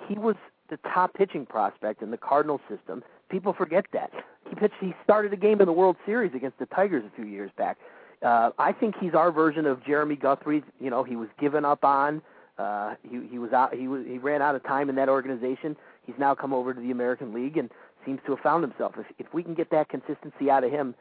he 0.09 0.15
was 0.15 0.37
the 0.71 0.79
top 0.93 1.15
pitching 1.15 1.47
prospect 1.47 2.03
in 2.03 2.11
the 2.11 2.17
Cardinal 2.17 2.61
system. 2.69 3.03
People 3.29 3.53
forget 3.53 3.87
that 3.93 4.11
he 4.49 4.55
pitched. 4.55 4.75
He 4.81 4.95
started 5.05 5.33
a 5.33 5.37
game 5.37 5.61
in 5.61 5.67
the 5.67 5.73
World 5.73 5.97
Series 6.05 6.35
against 6.35 6.59
the 6.59 6.67
Tigers 6.67 7.05
a 7.07 7.15
few 7.15 7.27
years 7.27 7.51
back. 7.57 7.79
Uh, 8.23 8.51
I 8.59 8.73
think 8.73 8.95
he's 9.01 9.15
our 9.15 9.33
version 9.33 9.67
of 9.67 9.85
Jeremy 9.85 10.17
Guthrie. 10.17 10.63
You 10.81 10.91
know, 10.91 11.03
he 11.03 11.17
was 11.17 11.29
given 11.41 11.65
up 11.65 11.85
on. 11.85 12.23
Uh, 12.59 12.95
he 13.09 13.27
he 13.31 13.39
was 13.39 13.53
out. 13.53 13.75
He 13.75 13.89
was 13.89 14.05
he 14.07 14.19
ran 14.19 14.43
out 14.43 14.55
of 14.55 14.63
time 14.63 14.89
in 14.89 14.95
that 14.97 15.09
organization. 15.09 15.77
He's 16.07 16.17
now 16.19 16.35
come 16.35 16.53
over 16.53 16.75
to 16.75 16.81
the 16.81 16.91
American 16.91 17.33
League 17.33 17.57
and 17.57 17.71
seems 18.05 18.21
to 18.27 18.33
have 18.33 18.41
found 18.41 18.63
himself. 18.63 18.95
If 18.99 19.07
if 19.19 19.33
we 19.33 19.43
can 19.43 19.55
get 19.55 19.71
that 19.71 19.89
consistency 19.89 20.51
out 20.51 20.65
of 20.65 20.71
him, 20.71 20.95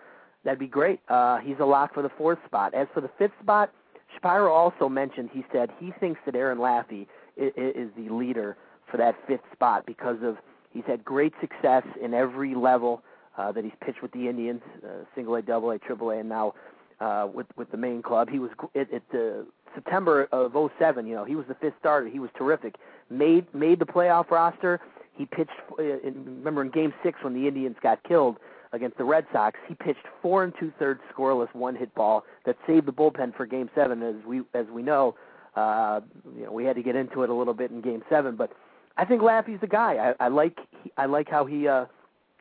that'd 0.44 0.60
be 0.60 0.68
great. 0.68 1.00
Uh, 1.10 1.40
he's 1.40 1.58
a 1.60 1.66
lock 1.66 1.94
for 1.94 2.04
the 2.04 2.12
fourth 2.18 2.40
spot. 2.46 2.74
As 2.74 2.88
for 2.94 3.02
the 3.02 3.10
fifth 3.18 3.34
spot, 3.42 3.72
Shapiro 4.14 4.54
also 4.54 4.90
mentioned. 4.90 5.30
He 5.34 5.46
said 5.52 5.70
he 5.80 5.92
thinks 6.00 6.20
that 6.26 6.36
Aaron 6.36 6.60
Laffey 6.60 7.08
is, 7.38 7.52
is 7.56 7.90
the 7.98 8.14
leader 8.14 8.58
for 8.90 8.98
that 8.98 9.16
fifth 9.28 9.42
spot 9.54 9.86
because 9.86 10.18
of 10.24 10.38
he's 10.72 10.84
had 10.86 11.04
great 11.04 11.34
success 11.40 11.84
in 12.02 12.14
every 12.14 12.56
level 12.56 13.02
uh, 13.38 13.52
that 13.52 13.64
he's 13.64 13.74
pitched 13.82 14.02
with 14.02 14.12
the 14.12 14.28
Indians, 14.28 14.62
uh, 14.84 15.06
single 15.16 15.36
A, 15.36 15.42
double 15.42 15.72
A, 15.72 15.80
triple 15.80 16.12
A, 16.12 16.20
and 16.20 16.30
now 16.30 16.54
uh, 17.00 17.28
with 17.34 17.48
with 17.58 17.72
the 17.72 17.78
main 17.78 18.02
club. 18.02 18.30
He 18.30 18.40
was 18.40 18.52
at, 18.76 18.92
at 18.94 19.04
the 19.12 19.46
September 19.74 20.28
of 20.32 20.54
'07. 20.78 21.08
You 21.08 21.16
know, 21.16 21.26
he 21.26 21.36
was 21.36 21.46
the 21.48 21.56
fifth 21.56 21.76
starter. 21.80 22.08
He 22.08 22.20
was 22.20 22.30
terrific. 22.38 22.76
Made 23.12 23.54
made 23.54 23.80
the 23.80 23.86
playoff 23.86 24.32
roster. 24.32 24.80
He 25.18 25.26
pitched. 25.26 25.52
Uh, 25.78 25.84
remember 25.84 26.62
in 26.62 26.70
Game 26.70 26.94
Six 27.04 27.20
when 27.22 27.34
the 27.34 27.46
Indians 27.48 27.76
got 27.84 28.02
killed 28.04 28.38
against 28.72 28.98
the 28.98 29.04
Red 29.04 29.26
Sox, 29.34 29.60
he 29.68 29.76
pitched 29.76 30.06
four 30.22 30.46
and 30.46 30.54
two 30.58 30.72
thirds 30.80 31.02
scoreless 31.14 31.54
one 31.54 31.76
hit 31.76 31.94
ball 31.94 32.24
that 32.46 32.56
saved 32.66 32.86
the 32.86 32.94
bullpen 32.94 33.36
for 33.36 33.46
Game 33.46 33.70
Seven. 33.76 34.02
As 34.02 34.16
we 34.26 34.44
as 34.54 34.66
we 34.74 34.82
know, 34.82 35.16
uh, 35.58 36.00
you 36.38 36.46
know 36.46 36.54
we 36.54 36.64
had 36.64 36.78
to 36.78 36.82
get 36.82 36.96
into 36.96 37.24
it 37.24 37.30
a 37.30 37.34
little 37.34 37.54
bit 37.54 37.70
in 37.70 37.82
Game 37.82 38.02
Seven, 38.10 38.38
but 38.38 38.54
I 38.96 39.04
think 39.04 39.22
Laffey's 39.22 39.60
the 39.60 39.68
guy. 39.68 40.14
I, 40.20 40.26
I 40.26 40.28
like 40.30 40.58
he, 40.84 40.92
I 40.98 41.06
like 41.06 41.30
how 41.30 41.46
he 41.46 41.68
uh, 41.68 41.86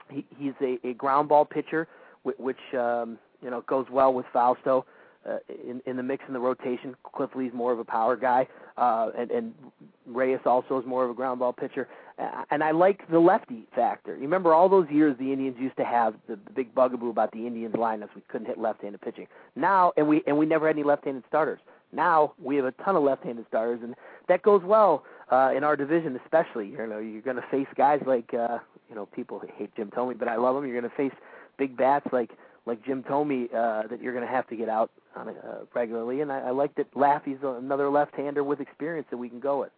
he 0.09 0.25
he's 0.39 0.55
a, 0.61 0.79
a 0.87 0.95
ground 0.95 1.29
ball 1.29 1.45
pitcher, 1.45 1.89
which, 2.23 2.39
which 2.39 2.75
um, 2.75 3.19
you 3.43 3.50
know 3.50 3.62
goes 3.62 3.87
well 3.91 4.15
with 4.15 4.27
Fausto 4.33 4.87
uh, 5.29 5.39
in 5.49 5.83
in 5.87 5.97
the 5.97 6.03
mix 6.03 6.25
in 6.27 6.35
the 6.35 6.41
rotation. 6.41 6.95
Cliff 7.03 7.31
Lee's 7.35 7.53
more 7.53 7.73
of 7.73 7.79
a 7.79 7.85
power 7.85 8.17
guy, 8.17 8.47
uh, 8.77 9.11
and 9.17 9.31
and 9.31 9.55
Reyes 10.07 10.41
also 10.47 10.79
is 10.79 10.87
more 10.87 11.05
of 11.05 11.11
a 11.11 11.15
ground 11.15 11.41
ball 11.41 11.53
pitcher. 11.53 11.89
And 12.50 12.62
I 12.62 12.73
like 12.73 13.09
the 13.11 13.19
lefty 13.19 13.67
factor. 13.75 14.15
You 14.15 14.23
remember 14.23 14.53
all 14.53 14.69
those 14.69 14.87
years 14.91 15.17
the 15.19 15.33
Indians 15.33 15.57
used 15.59 15.79
to 15.79 15.87
have 15.87 16.15
the, 16.29 16.37
the 16.37 16.50
big 16.50 16.75
bugaboo 16.75 17.09
about 17.09 17.33
the 17.33 17.47
Indians 17.47 17.75
lineups. 17.75 18.15
We 18.15 18.21
couldn't 18.29 18.47
hit 18.47 18.59
left-handed 18.59 19.00
pitching. 19.00 19.27
Now, 19.57 19.93
and 19.97 20.07
we 20.07 20.23
and 20.27 20.37
we 20.37 20.45
never 20.45 20.67
had 20.67 20.77
any 20.77 20.83
left-handed 20.83 21.25
starters. 21.29 21.61
Now 21.93 22.35
we 22.43 22.57
have 22.57 22.67
a 22.67 22.73
ton 22.73 22.97
of 22.97 23.03
left-handed 23.03 23.47
starters, 23.49 23.81
and 23.83 23.95
that 24.29 24.43
goes 24.43 24.62
well 24.62 25.05
uh, 25.33 25.53
in 25.57 25.65
our 25.65 25.77
division, 25.77 26.19
especially. 26.25 26.69
You 26.69 26.87
know, 26.87 26.99
you're 26.99 27.23
going 27.23 27.37
to 27.37 27.47
face 27.50 27.67
guys 27.75 28.03
like 28.07 28.35
uh, 28.35 28.59
you 28.89 28.95
know 28.95 29.07
people 29.07 29.43
hate 29.57 29.75
Jim 29.75 29.91
Thome, 29.91 30.19
but 30.19 30.29
I 30.29 30.37
love 30.37 30.57
him. 30.57 30.69
You're 30.69 30.79
going 30.79 30.91
to 30.91 30.97
face 30.97 31.19
big 31.59 31.77
bats 31.77 32.07
like 32.12 32.31
like 32.71 32.85
Jim 32.85 33.03
Thome 33.03 33.49
uh, 33.53 33.89
that 33.89 34.00
you're 34.00 34.12
going 34.12 34.25
to 34.25 34.31
have 34.31 34.49
to 34.49 34.57
get 34.57 34.69
out 34.69 34.91
on 35.17 35.29
a, 35.29 35.33
uh, 35.33 35.59
regularly. 35.75 36.21
And 36.21 36.31
I, 36.31 36.39
I 36.39 36.50
like 36.50 36.75
that 36.77 36.93
Laffey's 36.95 37.41
another 37.43 37.91
left-hander 37.91 38.45
with 38.45 38.61
experience 38.61 39.09
that 39.11 39.17
we 39.17 39.29
can 39.29 39.41
go 39.41 39.61
with. 39.61 39.71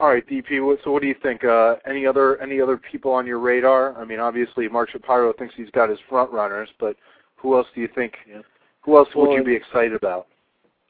All 0.00 0.08
right, 0.08 0.26
DP. 0.26 0.76
So, 0.84 0.92
what 0.92 1.02
do 1.02 1.08
you 1.08 1.16
think? 1.22 1.44
Uh, 1.44 1.74
any 1.84 2.06
other 2.06 2.40
any 2.40 2.60
other 2.60 2.76
people 2.76 3.10
on 3.10 3.26
your 3.26 3.40
radar? 3.40 4.00
I 4.00 4.04
mean, 4.04 4.20
obviously, 4.20 4.68
Mark 4.68 4.90
Shapiro 4.90 5.32
thinks 5.32 5.54
he's 5.56 5.70
got 5.70 5.90
his 5.90 5.98
front 6.08 6.30
runners, 6.30 6.68
but 6.78 6.94
who 7.36 7.56
else 7.56 7.66
do 7.74 7.80
you 7.80 7.88
think? 7.94 8.14
Yeah. 8.28 8.42
Who 8.82 8.96
else 8.96 9.08
would 9.16 9.32
you 9.32 9.42
be 9.42 9.56
excited 9.56 9.94
about? 9.94 10.28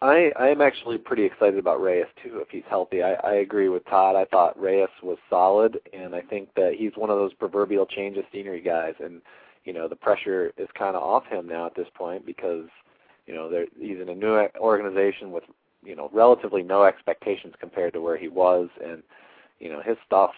I 0.00 0.30
I 0.36 0.48
am 0.48 0.60
actually 0.60 0.98
pretty 0.98 1.24
excited 1.24 1.58
about 1.58 1.80
Reyes 1.80 2.06
too 2.22 2.38
if 2.38 2.48
he's 2.50 2.62
healthy. 2.68 3.02
I 3.02 3.14
I 3.14 3.34
agree 3.34 3.68
with 3.68 3.84
Todd. 3.86 4.14
I 4.14 4.24
thought 4.26 4.60
Reyes 4.60 4.88
was 5.02 5.18
solid, 5.28 5.78
and 5.92 6.14
I 6.14 6.20
think 6.20 6.54
that 6.54 6.74
he's 6.76 6.92
one 6.96 7.10
of 7.10 7.16
those 7.16 7.34
proverbial 7.34 7.86
change 7.86 8.16
of 8.16 8.24
scenery 8.32 8.60
guys. 8.60 8.94
And 9.02 9.20
you 9.64 9.72
know 9.72 9.88
the 9.88 9.96
pressure 9.96 10.52
is 10.56 10.68
kind 10.78 10.94
of 10.94 11.02
off 11.02 11.26
him 11.26 11.48
now 11.48 11.66
at 11.66 11.74
this 11.74 11.88
point 11.94 12.24
because 12.24 12.66
you 13.26 13.34
know 13.34 13.50
there 13.50 13.66
he's 13.78 14.00
in 14.00 14.08
a 14.08 14.14
new 14.14 14.46
organization 14.60 15.32
with 15.32 15.44
you 15.84 15.96
know 15.96 16.10
relatively 16.12 16.62
no 16.62 16.84
expectations 16.84 17.54
compared 17.58 17.92
to 17.94 18.00
where 18.00 18.16
he 18.16 18.28
was, 18.28 18.68
and 18.84 19.02
you 19.58 19.72
know 19.72 19.80
his 19.80 19.96
stuff 20.06 20.30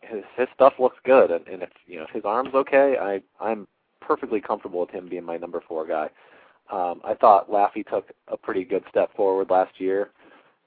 his 0.00 0.22
his 0.38 0.48
stuff 0.54 0.72
looks 0.78 0.96
good. 1.04 1.30
And, 1.30 1.46
and 1.48 1.62
if 1.62 1.70
you 1.86 1.98
know 1.98 2.04
if 2.04 2.10
his 2.10 2.24
arm's 2.24 2.54
okay, 2.54 2.96
I 2.98 3.20
I'm 3.44 3.68
perfectly 4.00 4.40
comfortable 4.40 4.80
with 4.80 4.90
him 4.90 5.06
being 5.06 5.24
my 5.24 5.36
number 5.36 5.62
four 5.68 5.86
guy. 5.86 6.08
Um, 6.70 7.00
I 7.04 7.14
thought 7.14 7.50
Laffey 7.50 7.86
took 7.86 8.10
a 8.28 8.36
pretty 8.36 8.64
good 8.64 8.82
step 8.90 9.14
forward 9.14 9.50
last 9.50 9.80
year. 9.80 10.10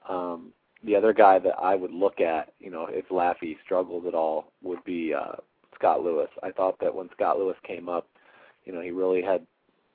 Um, 0.08 0.52
the 0.82 0.96
other 0.96 1.12
guy 1.12 1.38
that 1.38 1.54
I 1.60 1.74
would 1.74 1.92
look 1.92 2.20
at, 2.20 2.52
you 2.58 2.70
know, 2.70 2.86
if 2.88 3.08
Laffey 3.08 3.56
struggles 3.64 4.04
at 4.06 4.14
all, 4.14 4.52
would 4.62 4.82
be 4.84 5.12
uh, 5.12 5.36
Scott 5.74 6.02
Lewis. 6.02 6.30
I 6.42 6.50
thought 6.52 6.78
that 6.80 6.94
when 6.94 7.10
Scott 7.12 7.38
Lewis 7.38 7.56
came 7.66 7.88
up, 7.88 8.06
you 8.64 8.72
know, 8.72 8.80
he 8.80 8.90
really 8.90 9.22
had 9.22 9.46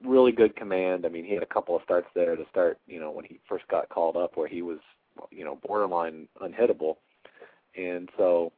really 0.04 0.32
good 0.32 0.56
command. 0.56 1.06
I 1.06 1.10
mean, 1.10 1.26
he 1.26 1.34
had 1.34 1.44
a 1.44 1.48
couple 1.48 1.76
of 1.76 1.82
starts 1.84 2.08
there 2.14 2.36
to 2.36 2.44
start, 2.52 2.78
you 2.88 3.00
know, 3.00 3.12
when 3.12 3.26
he 3.26 3.40
first 3.50 3.68
got 3.68 3.90
called 3.90 4.16
up, 4.16 4.38
where 4.38 4.48
he 4.48 4.62
was, 4.62 4.80
you 5.32 5.44
know, 5.44 5.60
borderline 5.66 6.28
unhittable. 6.42 6.98
And 7.76 8.10
so 8.18 8.52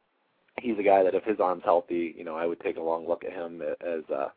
he's 0.60 0.78
a 0.78 0.82
guy 0.82 1.02
that 1.02 1.14
if 1.14 1.24
his 1.24 1.40
arm's 1.40 1.64
healthy, 1.64 2.14
you 2.16 2.24
know, 2.24 2.36
I 2.36 2.46
would 2.46 2.60
take 2.60 2.76
a 2.76 2.82
long 2.82 3.06
look 3.06 3.24
at 3.24 3.32
him 3.32 3.62
as, 3.62 4.02
uh, 4.14 4.28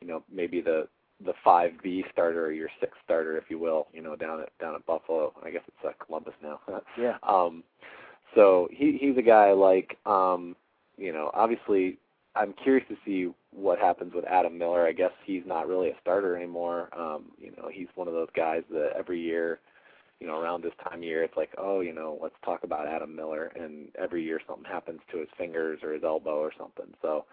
you 0.00 0.08
know, 0.08 0.22
maybe 0.32 0.60
the 0.60 0.88
the 1.24 1.32
five 1.42 1.72
B 1.82 2.04
starter 2.12 2.44
or 2.46 2.52
your 2.52 2.68
sixth 2.80 2.98
starter, 3.04 3.38
if 3.38 3.44
you 3.48 3.58
will, 3.58 3.88
you 3.92 4.02
know, 4.02 4.16
down 4.16 4.40
at 4.40 4.50
down 4.60 4.74
at 4.74 4.84
Buffalo. 4.86 5.32
I 5.44 5.50
guess 5.50 5.62
it's 5.66 5.84
uh, 5.84 6.04
Columbus 6.04 6.34
now. 6.42 6.60
Yeah. 6.98 7.16
um, 7.22 7.62
so 8.34 8.68
he 8.70 8.98
he's 9.00 9.16
a 9.16 9.22
guy 9.22 9.52
like, 9.52 9.96
um, 10.06 10.56
you 10.98 11.12
know, 11.12 11.30
obviously 11.34 11.98
I'm 12.34 12.52
curious 12.52 12.86
to 12.88 12.96
see 13.04 13.32
what 13.50 13.78
happens 13.78 14.12
with 14.14 14.26
Adam 14.26 14.58
Miller. 14.58 14.86
I 14.86 14.92
guess 14.92 15.12
he's 15.24 15.42
not 15.46 15.66
really 15.66 15.88
a 15.88 15.96
starter 16.02 16.36
anymore. 16.36 16.90
Um, 16.98 17.26
you 17.38 17.52
know, 17.56 17.68
he's 17.72 17.88
one 17.94 18.08
of 18.08 18.14
those 18.14 18.28
guys 18.36 18.62
that 18.70 18.90
every 18.96 19.20
year, 19.20 19.60
you 20.20 20.26
know, 20.26 20.38
around 20.38 20.62
this 20.62 20.74
time 20.84 20.98
of 20.98 21.04
year, 21.04 21.22
it's 21.22 21.36
like, 21.36 21.50
oh, 21.56 21.80
you 21.80 21.94
know, 21.94 22.18
let's 22.22 22.34
talk 22.44 22.62
about 22.64 22.86
Adam 22.86 23.16
Miller, 23.16 23.52
and 23.58 23.88
every 23.98 24.22
year 24.22 24.40
something 24.46 24.64
happens 24.70 25.00
to 25.12 25.18
his 25.18 25.28
fingers 25.38 25.80
or 25.82 25.94
his 25.94 26.04
elbow 26.04 26.36
or 26.36 26.52
something. 26.58 26.92
So 27.00 27.24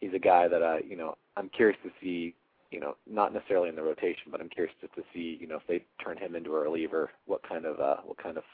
he's 0.00 0.14
a 0.14 0.18
guy 0.18 0.48
that 0.48 0.62
I, 0.62 0.80
you 0.88 0.96
know, 0.96 1.16
I'm 1.36 1.50
curious 1.50 1.78
to 1.84 1.90
see 2.00 2.34
you 2.70 2.80
know, 2.80 2.96
not 3.08 3.32
necessarily 3.32 3.68
in 3.68 3.76
the 3.76 3.82
rotation, 3.82 4.30
but 4.30 4.40
I'm 4.40 4.48
curious 4.48 4.74
just 4.80 4.94
to 4.94 5.02
see, 5.12 5.38
you 5.40 5.46
know, 5.46 5.56
if 5.56 5.66
they 5.68 5.84
turn 6.02 6.18
him 6.18 6.34
into 6.34 6.54
a 6.54 6.60
reliever, 6.60 7.10
what 7.26 7.46
kind 7.48 7.64
of 7.64 7.80
uh, 7.80 7.96
what 8.04 8.22
kind 8.22 8.36
of 8.36 8.44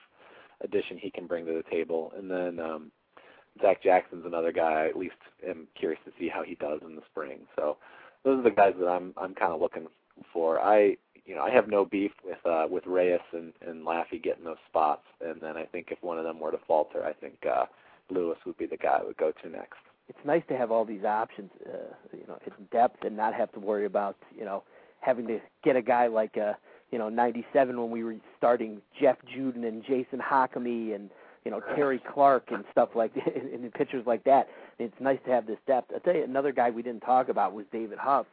addition 0.62 0.98
he 0.98 1.10
can 1.10 1.26
bring 1.26 1.44
to 1.46 1.52
the 1.52 1.70
table. 1.70 2.12
And 2.16 2.30
then 2.30 2.60
um, 2.60 2.90
Zach 3.60 3.82
Jackson's 3.82 4.26
another 4.26 4.52
guy. 4.52 4.84
I 4.84 4.88
at 4.88 4.96
least 4.96 5.14
am 5.46 5.66
curious 5.78 6.00
to 6.04 6.12
see 6.18 6.28
how 6.28 6.42
he 6.42 6.54
does 6.56 6.80
in 6.86 6.96
the 6.96 7.02
spring. 7.10 7.40
So 7.56 7.76
those 8.24 8.38
are 8.38 8.42
the 8.42 8.50
guys 8.50 8.74
that 8.78 8.88
I'm 8.88 9.12
I'm 9.16 9.34
kind 9.34 9.52
of 9.52 9.60
looking 9.60 9.86
for. 10.32 10.60
I 10.60 10.96
you 11.24 11.34
know 11.34 11.42
I 11.42 11.50
have 11.50 11.68
no 11.68 11.84
beef 11.84 12.12
with 12.24 12.44
uh, 12.46 12.66
with 12.70 12.86
Reyes 12.86 13.20
and 13.32 13.52
and 13.66 13.86
Laffey 13.86 14.22
getting 14.22 14.44
those 14.44 14.56
spots, 14.68 15.06
and 15.20 15.40
then 15.40 15.56
I 15.56 15.64
think 15.64 15.88
if 15.90 16.02
one 16.02 16.18
of 16.18 16.24
them 16.24 16.40
were 16.40 16.52
to 16.52 16.60
falter, 16.66 17.04
I 17.04 17.12
think 17.12 17.34
uh, 17.46 17.66
Lewis 18.10 18.38
would 18.46 18.56
be 18.58 18.66
the 18.66 18.76
guy 18.76 18.98
I 19.00 19.04
would 19.04 19.16
go 19.16 19.32
to 19.42 19.48
next. 19.48 19.78
It's 20.08 20.18
nice 20.24 20.42
to 20.48 20.56
have 20.56 20.70
all 20.70 20.84
these 20.84 21.04
options, 21.04 21.50
uh, 21.66 21.94
you 22.12 22.24
know, 22.28 22.38
in 22.46 22.64
depth, 22.70 23.04
and 23.04 23.16
not 23.16 23.34
have 23.34 23.52
to 23.52 23.60
worry 23.60 23.86
about 23.86 24.16
you 24.36 24.44
know 24.44 24.62
having 25.00 25.26
to 25.28 25.40
get 25.64 25.76
a 25.76 25.82
guy 25.82 26.06
like 26.06 26.36
uh, 26.36 26.54
you 26.90 26.98
know 26.98 27.08
'97 27.08 27.80
when 27.80 27.90
we 27.90 28.04
were 28.04 28.16
starting 28.36 28.80
Jeff 29.00 29.16
Juden 29.34 29.66
and 29.66 29.82
Jason 29.82 30.20
Jacome 30.20 30.94
and 30.94 31.10
you 31.44 31.50
know 31.50 31.60
Terry 31.74 32.00
Clark 32.12 32.48
and 32.50 32.64
stuff 32.70 32.90
like 32.94 33.12
and, 33.14 33.48
and 33.64 33.74
pitchers 33.74 34.04
like 34.06 34.24
that. 34.24 34.48
It's 34.78 34.94
nice 35.00 35.18
to 35.26 35.30
have 35.30 35.46
this 35.46 35.58
depth. 35.66 35.92
I'll 35.94 36.00
tell 36.00 36.16
you 36.16 36.24
another 36.24 36.52
guy 36.52 36.70
we 36.70 36.82
didn't 36.82 37.02
talk 37.02 37.28
about 37.28 37.52
was 37.52 37.66
David 37.72 37.98
Huff. 37.98 38.26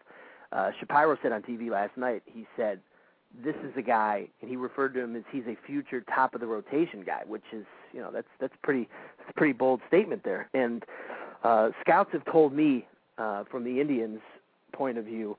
Uh, 0.51 0.71
Shapiro 0.79 1.17
said 1.21 1.31
on 1.31 1.43
TV 1.43 1.69
last 1.69 1.95
night. 1.95 2.23
He 2.25 2.47
said 2.57 2.79
this 3.43 3.55
is 3.63 3.71
a 3.77 3.81
guy, 3.81 4.27
and 4.41 4.49
he 4.49 4.55
referred 4.55 4.93
to 4.95 5.01
him 5.01 5.15
as 5.15 5.23
he's 5.31 5.43
a 5.47 5.55
future 5.65 6.01
top 6.01 6.33
of 6.33 6.41
the 6.41 6.47
rotation 6.47 7.03
guy, 7.05 7.21
which 7.27 7.43
is 7.53 7.65
you 7.93 7.99
know 7.99 8.11
that's 8.11 8.27
that's 8.39 8.55
pretty 8.63 8.89
that's 9.17 9.29
a 9.29 9.33
pretty 9.33 9.53
bold 9.53 9.81
statement 9.88 10.23
there. 10.23 10.49
And 10.53 10.83
uh, 11.43 11.69
scouts 11.81 12.12
have 12.13 12.25
told 12.25 12.53
me 12.53 12.86
uh, 13.17 13.43
from 13.50 13.63
the 13.63 13.79
Indians' 13.81 14.22
point 14.74 14.98
of 14.98 15.05
view 15.05 15.38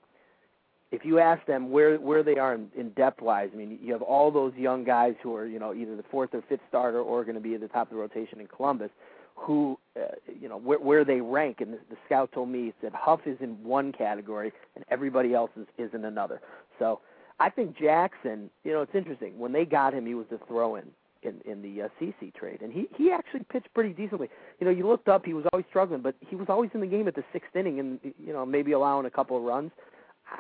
if 0.93 1.05
you 1.05 1.19
ask 1.21 1.45
them 1.47 1.71
where 1.71 1.97
where 1.99 2.23
they 2.23 2.37
are 2.37 2.55
in, 2.55 2.69
in 2.77 2.91
depth 2.91 3.23
wise, 3.23 3.51
I 3.53 3.57
mean, 3.57 3.79
you 3.83 3.93
have 3.93 4.03
all 4.03 4.31
those 4.31 4.53
young 4.57 4.85
guys 4.85 5.15
who 5.23 5.35
are 5.37 5.47
you 5.47 5.59
know 5.59 5.75
either 5.75 5.97
the 5.97 6.05
fourth 6.11 6.31
or 6.35 6.43
fifth 6.49 6.61
starter 6.69 7.01
or 7.01 7.25
going 7.25 7.37
to 7.37 7.41
be 7.41 7.55
at 7.55 7.61
the 7.61 7.69
top 7.69 7.89
of 7.89 7.97
the 7.97 8.01
rotation 8.01 8.41
in 8.41 8.49
Columbus, 8.49 8.91
who 9.37 9.79
uh, 9.97 10.15
you 10.41 10.49
know 10.49 10.59
where 10.59 10.79
where 10.79 11.05
they 11.05 11.21
rank. 11.21 11.61
And 11.61 11.75
the, 11.75 11.79
the 11.91 11.97
scout 12.07 12.33
told 12.33 12.49
me 12.49 12.73
that 12.83 12.93
Huff 12.93 13.21
is 13.27 13.37
in 13.41 13.63
one 13.63 13.93
category 13.93 14.53
and 14.75 14.85
everybody 14.91 15.33
else 15.33 15.51
is, 15.57 15.67
is 15.79 15.95
in 15.95 16.05
another. 16.05 16.41
So 16.79 17.01
I 17.39 17.51
think 17.51 17.79
Jackson, 17.79 18.51
you 18.65 18.73
know, 18.73 18.83
it's 18.83 18.95
interesting 18.95 19.39
when 19.39 19.53
they 19.53 19.65
got 19.65 19.95
him, 19.95 20.07
he 20.07 20.15
was 20.15 20.27
the 20.29 20.39
throw-in 20.49 20.83
in 20.83 20.91
in 21.23 21.41
in 21.45 21.63
the 21.63 21.83
uh, 21.83 21.89
CC 22.01 22.35
trade, 22.35 22.61
and 22.63 22.73
he 22.73 22.89
he 22.97 23.11
actually 23.11 23.45
pitched 23.51 23.73
pretty 23.75 23.93
decently. 23.93 24.29
You 24.59 24.67
know, 24.67 24.71
you 24.73 24.87
looked 24.87 25.09
up, 25.09 25.25
he 25.25 25.35
was 25.35 25.45
always 25.53 25.67
struggling, 25.69 26.01
but 26.01 26.15
he 26.21 26.37
was 26.37 26.47
always 26.49 26.71
in 26.75 26.81
the 26.81 26.87
game 26.87 27.09
at 27.09 27.15
the 27.15 27.25
sixth 27.33 27.55
inning, 27.55 27.81
and 27.81 27.99
you 28.03 28.33
know 28.33 28.45
maybe 28.47 28.73
allowing 28.73 29.07
a 29.07 29.11
couple 29.11 29.37
of 29.37 29.43
runs. 29.43 29.71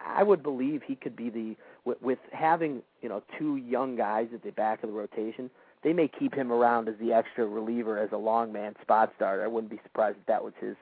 I 0.06 0.22
would 0.22 0.42
believe 0.42 0.82
he 0.86 0.94
could 0.94 1.16
be 1.16 1.30
the 1.30 1.56
with, 1.84 2.00
with 2.00 2.18
having 2.32 2.82
you 3.02 3.08
know 3.08 3.22
two 3.38 3.56
young 3.56 3.96
guys 3.96 4.28
at 4.34 4.42
the 4.42 4.52
back 4.52 4.82
of 4.82 4.90
the 4.90 4.96
rotation. 4.96 5.50
They 5.82 5.92
may 5.94 6.08
keep 6.08 6.34
him 6.34 6.52
around 6.52 6.88
as 6.88 6.94
the 7.00 7.12
extra 7.12 7.46
reliever 7.46 7.98
as 7.98 8.10
a 8.12 8.16
long 8.16 8.52
man 8.52 8.74
spot 8.82 9.12
starter. 9.16 9.42
I 9.42 9.46
wouldn't 9.46 9.70
be 9.70 9.80
surprised 9.82 10.18
if 10.20 10.26
that 10.26 10.44
was 10.44 10.52
his 10.60 10.76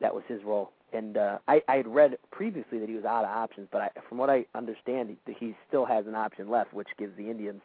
that 0.00 0.14
was 0.14 0.24
his 0.28 0.42
role. 0.44 0.70
And 0.92 1.16
uh, 1.16 1.38
I, 1.48 1.62
I 1.68 1.76
had 1.76 1.86
read 1.86 2.18
previously 2.30 2.78
that 2.78 2.88
he 2.88 2.94
was 2.94 3.04
out 3.04 3.24
of 3.24 3.30
options, 3.30 3.68
but 3.72 3.80
I, 3.80 3.90
from 4.08 4.18
what 4.18 4.28
I 4.28 4.44
understand, 4.54 5.16
he, 5.26 5.32
he 5.32 5.56
still 5.66 5.86
has 5.86 6.06
an 6.06 6.14
option 6.14 6.50
left, 6.50 6.74
which 6.74 6.88
gives 6.98 7.16
the 7.16 7.30
Indians 7.30 7.62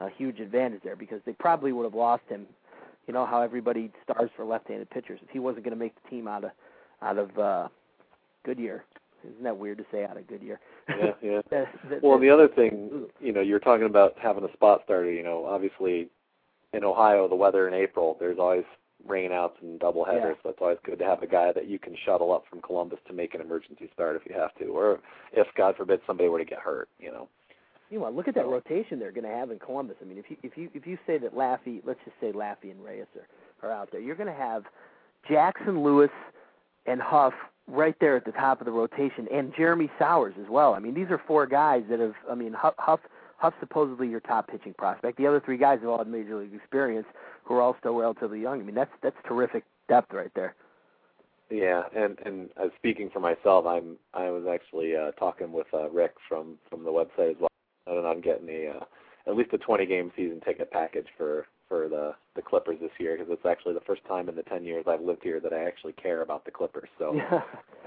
a 0.00 0.08
huge 0.10 0.40
advantage 0.40 0.82
there 0.84 0.96
because 0.96 1.20
they 1.24 1.32
probably 1.32 1.72
would 1.72 1.84
have 1.84 1.94
lost 1.94 2.22
him. 2.28 2.46
You 3.06 3.14
know 3.14 3.24
how 3.24 3.40
everybody 3.40 3.92
stars 4.02 4.30
for 4.36 4.44
left-handed 4.44 4.90
pitchers. 4.90 5.20
If 5.22 5.30
he 5.30 5.38
wasn't 5.38 5.64
going 5.64 5.76
to 5.76 5.82
make 5.82 5.94
the 6.02 6.10
team 6.10 6.26
out 6.26 6.44
of 6.44 6.50
out 7.02 7.18
of 7.18 7.38
uh, 7.38 7.68
Goodyear, 8.44 8.84
isn't 9.24 9.42
that 9.42 9.56
weird 9.56 9.78
to 9.78 9.84
say 9.92 10.04
out 10.04 10.16
of 10.16 10.26
Goodyear? 10.26 10.60
Yeah, 10.88 11.10
yeah. 11.22 11.40
that, 11.50 11.66
that, 11.90 12.02
well, 12.02 12.14
and 12.14 12.22
the 12.22 12.30
other 12.30 12.48
thing, 12.48 13.06
you 13.20 13.32
know, 13.32 13.40
you're 13.40 13.60
talking 13.60 13.86
about 13.86 14.14
having 14.20 14.44
a 14.44 14.52
spot 14.52 14.82
starter. 14.84 15.10
You 15.10 15.22
know, 15.22 15.46
obviously, 15.46 16.08
in 16.72 16.84
Ohio, 16.84 17.28
the 17.28 17.34
weather 17.34 17.68
in 17.68 17.74
April, 17.74 18.16
there's 18.18 18.38
always 18.38 18.64
rainouts 19.06 19.52
and 19.62 19.78
double 19.78 20.04
headers. 20.04 20.36
Yeah. 20.38 20.42
So 20.42 20.48
it's 20.50 20.58
always 20.60 20.78
good 20.84 20.98
to 20.98 21.04
have 21.04 21.22
a 21.22 21.26
guy 21.26 21.52
that 21.52 21.68
you 21.68 21.78
can 21.78 21.96
shuttle 22.04 22.32
up 22.32 22.44
from 22.48 22.60
Columbus 22.60 22.98
to 23.06 23.12
make 23.12 23.34
an 23.34 23.40
emergency 23.40 23.88
start 23.92 24.16
if 24.16 24.22
you 24.28 24.34
have 24.38 24.54
to, 24.56 24.66
or 24.66 25.00
if 25.32 25.46
God 25.56 25.76
forbid 25.76 26.00
somebody 26.06 26.28
were 26.28 26.38
to 26.38 26.44
get 26.44 26.58
hurt. 26.58 26.88
You 26.98 27.12
know. 27.12 27.28
Meanwhile, 27.90 28.12
look 28.12 28.28
at 28.28 28.34
that 28.34 28.46
rotation 28.46 28.98
they're 28.98 29.12
going 29.12 29.24
to 29.24 29.30
have 29.30 29.50
in 29.50 29.58
Columbus. 29.58 29.96
I 30.02 30.04
mean, 30.04 30.18
if 30.18 30.24
you 30.28 30.36
if 30.42 30.56
you 30.56 30.70
if 30.74 30.86
you 30.86 30.98
say 31.06 31.18
that 31.18 31.34
Laffey, 31.34 31.80
let's 31.86 32.00
just 32.04 32.16
say 32.20 32.32
Laffey 32.32 32.70
and 32.70 32.84
Reyes 32.84 33.06
are, 33.62 33.68
are 33.68 33.72
out 33.72 33.90
there, 33.92 34.00
you're 34.00 34.16
going 34.16 34.32
to 34.32 34.32
have 34.32 34.64
Jackson, 35.28 35.82
Lewis, 35.82 36.10
and 36.86 37.00
Huff 37.00 37.34
right 37.68 37.96
there 38.00 38.16
at 38.16 38.24
the 38.24 38.32
top 38.32 38.60
of 38.60 38.64
the 38.64 38.72
rotation, 38.72 39.28
and 39.32 39.52
Jeremy 39.56 39.90
Sowers 39.98 40.34
as 40.40 40.48
well. 40.48 40.74
I 40.74 40.78
mean, 40.78 40.94
these 40.94 41.10
are 41.10 41.20
four 41.26 41.46
guys 41.46 41.84
that 41.90 42.00
have. 42.00 42.14
I 42.30 42.34
mean, 42.34 42.52
Huff, 42.52 42.74
Huff 42.78 43.00
Huff's 43.38 43.56
supposedly 43.60 44.08
your 44.08 44.20
top 44.20 44.48
pitching 44.48 44.74
prospect. 44.74 45.18
The 45.18 45.26
other 45.26 45.40
three 45.44 45.58
guys 45.58 45.80
have 45.80 45.88
all 45.88 45.98
had 45.98 46.08
major 46.08 46.36
league 46.36 46.54
experience, 46.54 47.06
who 47.44 47.54
are 47.54 47.62
all 47.62 47.76
still 47.78 47.94
relatively 47.94 48.40
young. 48.40 48.60
I 48.60 48.64
mean, 48.64 48.74
that's 48.74 48.90
that's 49.02 49.16
terrific 49.26 49.64
depth 49.88 50.12
right 50.12 50.30
there. 50.34 50.54
Yeah, 51.50 51.82
and 51.94 52.18
and 52.24 52.48
uh, 52.60 52.68
speaking 52.76 53.10
for 53.12 53.20
myself, 53.20 53.66
I'm 53.66 53.96
I 54.14 54.30
was 54.30 54.44
actually 54.50 54.96
uh, 54.96 55.12
talking 55.12 55.52
with 55.52 55.66
uh, 55.72 55.88
Rick 55.90 56.14
from 56.28 56.58
from 56.68 56.84
the 56.84 56.90
website 56.90 57.32
as 57.32 57.36
well, 57.38 57.50
and 57.86 58.06
I'm 58.06 58.20
getting 58.20 58.48
a 58.48 58.78
uh, 58.78 58.84
at 59.26 59.36
least 59.36 59.52
a 59.52 59.58
20 59.58 59.86
game 59.86 60.12
season 60.16 60.40
ticket 60.44 60.70
package 60.70 61.06
for 61.16 61.46
for 61.68 61.88
the 61.88 62.14
the 62.34 62.42
Clippers 62.42 62.78
this 62.80 62.90
year 62.98 63.16
because 63.16 63.32
it's 63.32 63.46
actually 63.46 63.74
the 63.74 63.80
first 63.80 64.04
time 64.06 64.28
in 64.28 64.36
the 64.36 64.42
10 64.42 64.64
years 64.64 64.84
I've 64.86 65.00
lived 65.00 65.22
here 65.22 65.40
that 65.40 65.52
I 65.52 65.64
actually 65.64 65.92
care 65.94 66.22
about 66.22 66.44
the 66.44 66.50
Clippers. 66.50 66.88
So 66.98 67.14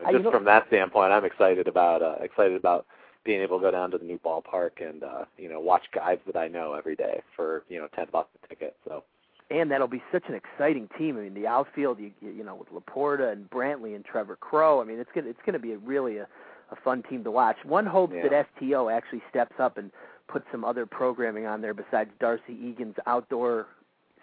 Yeah. 0.05 0.11
just 0.11 0.29
from 0.29 0.45
that 0.45 0.67
standpoint, 0.67 1.11
I'm 1.11 1.25
excited 1.25 1.67
about 1.67 2.01
uh, 2.01 2.15
excited 2.21 2.55
about 2.55 2.85
being 3.25 3.41
able 3.41 3.59
to 3.59 3.63
go 3.63 3.71
down 3.71 3.91
to 3.91 3.97
the 3.97 4.05
new 4.05 4.19
ballpark 4.19 4.81
and 4.81 5.03
uh, 5.03 5.25
you 5.37 5.49
know 5.49 5.59
watch 5.59 5.83
guys 5.93 6.19
that 6.25 6.35
I 6.37 6.47
know 6.47 6.73
every 6.73 6.95
day 6.95 7.21
for 7.35 7.63
you 7.69 7.79
know 7.79 7.87
10 7.95 8.07
bucks 8.11 8.29
a 8.43 8.47
ticket. 8.47 8.75
So 8.87 9.03
and 9.51 9.71
that'll 9.71 9.87
be 9.87 10.03
such 10.11 10.23
an 10.27 10.35
exciting 10.35 10.87
team. 10.97 11.17
I 11.17 11.21
mean, 11.21 11.33
the 11.33 11.47
outfield, 11.47 11.99
you 11.99 12.11
you 12.21 12.31
you 12.31 12.43
know, 12.43 12.55
with 12.55 12.69
LaPorta 12.69 13.31
and 13.31 13.49
Brantley 13.49 13.95
and 13.95 14.05
Trevor 14.05 14.35
Crowe. 14.35 14.81
I 14.81 14.83
mean, 14.83 14.99
it's 14.99 15.09
gonna 15.13 15.29
it's 15.29 15.39
gonna 15.45 15.59
be 15.59 15.73
a 15.73 15.77
really 15.77 16.17
a, 16.17 16.27
a 16.71 16.75
fun 16.75 17.03
team 17.09 17.23
to 17.23 17.31
watch. 17.31 17.57
One 17.65 17.85
hopes 17.85 18.13
Yeah. 18.15 18.27
that 18.29 18.47
STO 18.57 18.89
actually 18.89 19.21
steps 19.29 19.55
up 19.59 19.77
and 19.77 19.91
puts 20.27 20.45
some 20.51 20.63
other 20.63 20.85
programming 20.85 21.45
on 21.45 21.61
there 21.61 21.73
besides 21.73 22.11
D'Arcy 22.19 22.53
Egan's 22.53 22.95
outdoor 23.07 23.67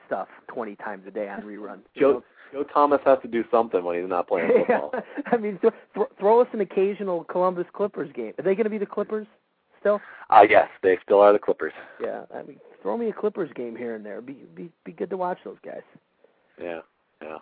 stuff 0.07 0.29
20 0.49 0.77
times 0.77 1.05
a 1.07 1.11
day 1.11 1.29
on 1.29 1.43
reruns. 1.43 1.81
Joe? 1.97 2.23
Joe 2.53 2.63
Thomas 2.63 3.01
has 3.05 3.19
to 3.23 3.29
do 3.29 3.45
something 3.51 3.83
when 3.83 4.01
he's 4.01 4.09
not 4.09 4.29
playing 4.29 4.49
football. 4.57 4.93
I 5.33 5.37
mean, 5.37 5.59
th- 5.61 5.75
th- 5.95 6.07
throw 6.21 6.41
us 6.41 6.47
an 6.53 6.61
occasional 6.61 7.25
Columbus 7.25 7.67
Clippers 7.73 8.11
game. 8.13 8.33
Are 8.39 8.43
they 8.45 8.55
going 8.55 8.65
to 8.65 8.71
be 8.71 8.79
the 8.79 8.87
Clippers 8.87 9.27
still? 9.81 10.01
Ah, 10.31 10.43
yes, 10.43 10.69
they 10.83 10.97
still 11.03 11.21
are 11.21 11.33
the 11.33 11.41
Clippers. 11.41 11.73
Yeah, 12.01 12.23
I 12.33 12.43
mean, 12.45 12.61
throw 12.83 12.97
me 12.97 13.09
a 13.09 13.13
Clippers 13.13 13.51
game 13.57 13.75
here 13.75 13.97
and 13.97 14.07
there. 14.07 14.21
Be 14.21 14.35
be 14.55 14.71
be 14.85 14.93
good 14.93 15.11
to 15.11 15.17
watch 15.17 15.39
those 15.45 15.57
guys. 15.65 15.83
Yeah, 16.63 16.81
yeah. 17.21 17.39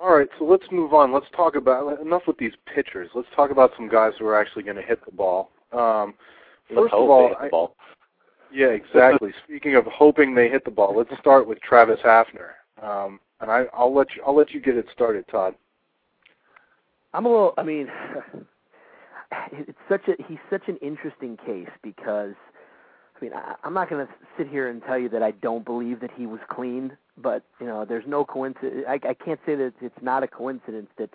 All 0.00 0.16
right, 0.16 0.28
so 0.38 0.44
let's 0.44 0.64
move 0.70 0.94
on. 0.94 1.12
Let's 1.12 1.26
talk 1.34 1.56
about 1.56 2.00
enough 2.00 2.22
with 2.26 2.38
these 2.38 2.52
pitchers. 2.72 3.10
Let's 3.14 3.28
talk 3.34 3.50
about 3.50 3.72
some 3.76 3.88
guys 3.88 4.12
who 4.18 4.26
are 4.26 4.40
actually 4.40 4.62
going 4.62 4.76
to 4.76 4.82
hit 4.82 5.04
the 5.04 5.10
ball. 5.10 5.50
Um, 5.72 6.14
Let's 6.70 6.82
first 6.82 6.92
hope 6.92 7.04
of 7.04 7.10
all, 7.10 7.22
they 7.22 7.28
hit 7.30 7.38
the 7.38 7.44
I- 7.46 7.48
ball. 7.48 7.76
yeah, 8.52 8.68
exactly. 8.68 9.32
Speaking 9.44 9.74
of 9.74 9.84
hoping 9.86 10.34
they 10.34 10.48
hit 10.48 10.64
the 10.64 10.70
ball, 10.70 10.94
let's 10.96 11.10
start 11.20 11.48
with 11.48 11.60
Travis 11.60 11.98
Hafner. 12.04 12.50
Um, 12.80 13.18
and 13.40 13.50
I, 13.50 13.64
I'll 13.72 13.94
let 13.94 14.14
you. 14.14 14.22
I'll 14.26 14.36
let 14.36 14.52
you 14.52 14.60
get 14.60 14.76
it 14.76 14.86
started, 14.92 15.24
Todd. 15.28 15.54
I'm 17.12 17.26
a 17.26 17.28
little. 17.28 17.54
I 17.58 17.62
mean, 17.64 17.88
it's 19.52 19.78
such 19.88 20.06
a 20.08 20.12
he's 20.28 20.38
such 20.48 20.68
an 20.68 20.76
interesting 20.76 21.36
case 21.44 21.68
because 21.82 22.34
I 23.18 23.24
mean 23.24 23.32
I, 23.34 23.54
I'm 23.64 23.74
not 23.74 23.90
going 23.90 24.06
to 24.06 24.12
sit 24.36 24.48
here 24.48 24.68
and 24.68 24.82
tell 24.82 24.98
you 24.98 25.08
that 25.10 25.22
I 25.22 25.32
don't 25.32 25.64
believe 25.64 26.00
that 26.00 26.10
he 26.16 26.26
was 26.26 26.40
cleaned, 26.48 26.96
but 27.16 27.42
you 27.60 27.66
know 27.66 27.84
there's 27.84 28.06
no 28.06 28.24
coincidence. 28.24 28.84
I, 28.88 28.94
I 28.94 29.14
can't 29.14 29.40
say 29.44 29.54
that 29.56 29.72
it's 29.80 30.02
not 30.02 30.22
a 30.22 30.28
coincidence 30.28 30.88
that 30.98 31.10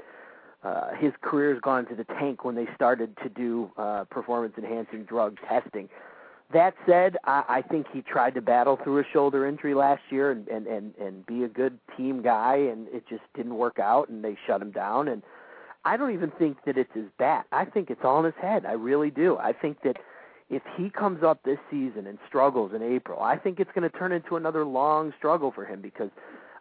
uh, 0.63 0.95
his 0.95 1.11
career's 1.21 1.59
gone 1.61 1.85
to 1.87 1.95
the 1.95 2.05
tank 2.05 2.45
when 2.45 2.55
they 2.55 2.67
started 2.75 3.17
to 3.21 3.29
do 3.29 3.71
uh, 3.77 4.05
performance 4.05 4.53
enhancing 4.57 5.03
drug 5.03 5.37
testing. 5.47 5.89
That 6.53 6.75
said, 6.85 7.17
I, 7.25 7.43
I 7.49 7.61
think 7.61 7.87
he 7.91 8.01
tried 8.01 8.35
to 8.35 8.41
battle 8.41 8.79
through 8.81 8.99
a 8.99 9.03
shoulder 9.11 9.47
injury 9.47 9.73
last 9.73 10.03
year 10.09 10.31
and, 10.31 10.47
and, 10.47 10.67
and, 10.67 10.93
and 10.97 11.25
be 11.25 11.43
a 11.43 11.47
good 11.47 11.79
team 11.97 12.21
guy, 12.21 12.55
and 12.55 12.87
it 12.89 13.07
just 13.09 13.23
didn't 13.35 13.55
work 13.55 13.79
out, 13.79 14.09
and 14.09 14.23
they 14.23 14.37
shut 14.45 14.61
him 14.61 14.71
down. 14.71 15.07
And 15.07 15.23
I 15.83 15.97
don't 15.97 16.13
even 16.13 16.31
think 16.31 16.57
that 16.65 16.77
it's 16.77 16.93
his 16.93 17.07
bat. 17.17 17.45
I 17.51 17.65
think 17.65 17.89
it's 17.89 18.01
all 18.03 18.19
in 18.19 18.25
his 18.25 18.35
head. 18.39 18.65
I 18.65 18.73
really 18.73 19.09
do. 19.09 19.37
I 19.37 19.51
think 19.51 19.81
that 19.83 19.97
if 20.49 20.61
he 20.77 20.89
comes 20.89 21.23
up 21.23 21.41
this 21.43 21.59
season 21.71 22.07
and 22.07 22.17
struggles 22.27 22.73
in 22.73 22.81
April, 22.81 23.21
I 23.21 23.37
think 23.37 23.59
it's 23.59 23.71
going 23.73 23.89
to 23.89 23.97
turn 23.97 24.11
into 24.11 24.35
another 24.35 24.65
long 24.65 25.13
struggle 25.17 25.51
for 25.51 25.65
him 25.65 25.81
because 25.81 26.09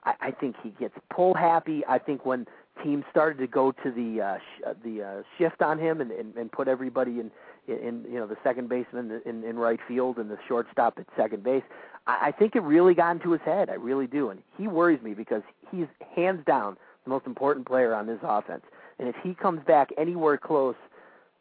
I, 0.05 0.15
I 0.21 0.31
think 0.31 0.57
he 0.63 0.71
gets 0.71 0.95
pull 1.15 1.35
happy. 1.35 1.83
I 1.89 1.99
think 1.99 2.25
when 2.25 2.47
teams 2.83 3.05
started 3.11 3.39
to 3.39 3.47
go 3.47 3.73
to 3.73 3.91
the 3.91 4.23
uh, 4.23 4.39
sh- 4.39 4.63
uh, 4.67 4.75
the 4.85 5.03
uh, 5.03 5.23
shift 5.37 5.63
on 5.63 5.79
him 5.79 6.01
and, 6.01 6.11
and, 6.11 6.35
and 6.37 6.51
put 6.51 6.69
everybody 6.69 7.21
in, 7.21 7.31
in 7.69 8.05
you 8.09 8.19
know 8.19 8.27
the 8.27 8.37
second 8.43 8.69
baseman 8.69 9.21
in, 9.27 9.45
in 9.45 9.59
right 9.59 9.81
field 9.87 10.19
and 10.19 10.31
the 10.31 10.39
shortstop 10.49 10.99
at 10.99 11.07
second 11.17 11.43
base, 11.43 11.63
I, 12.07 12.29
I 12.29 12.33
think 12.33 12.57
it 12.57 12.63
really 12.63 12.95
got 12.95 13.13
into 13.13 13.33
his 13.33 13.43
head. 13.43 13.69
I 13.69 13.75
really 13.75 14.07
do, 14.07 14.31
and 14.31 14.41
he 14.57 14.69
worries 14.69 15.03
me 15.03 15.15
because 15.15 15.43
he's 15.71 15.87
hands 16.15 16.45
down 16.47 16.77
the 17.05 17.11
most 17.11 17.27
important 17.27 17.67
player 17.67 17.95
on 17.95 18.07
this 18.07 18.21
offense. 18.23 18.63
And 18.99 19.09
if 19.09 19.17
he 19.23 19.35
comes 19.35 19.61
back 19.67 19.91
anywhere 19.99 20.39
close 20.39 20.77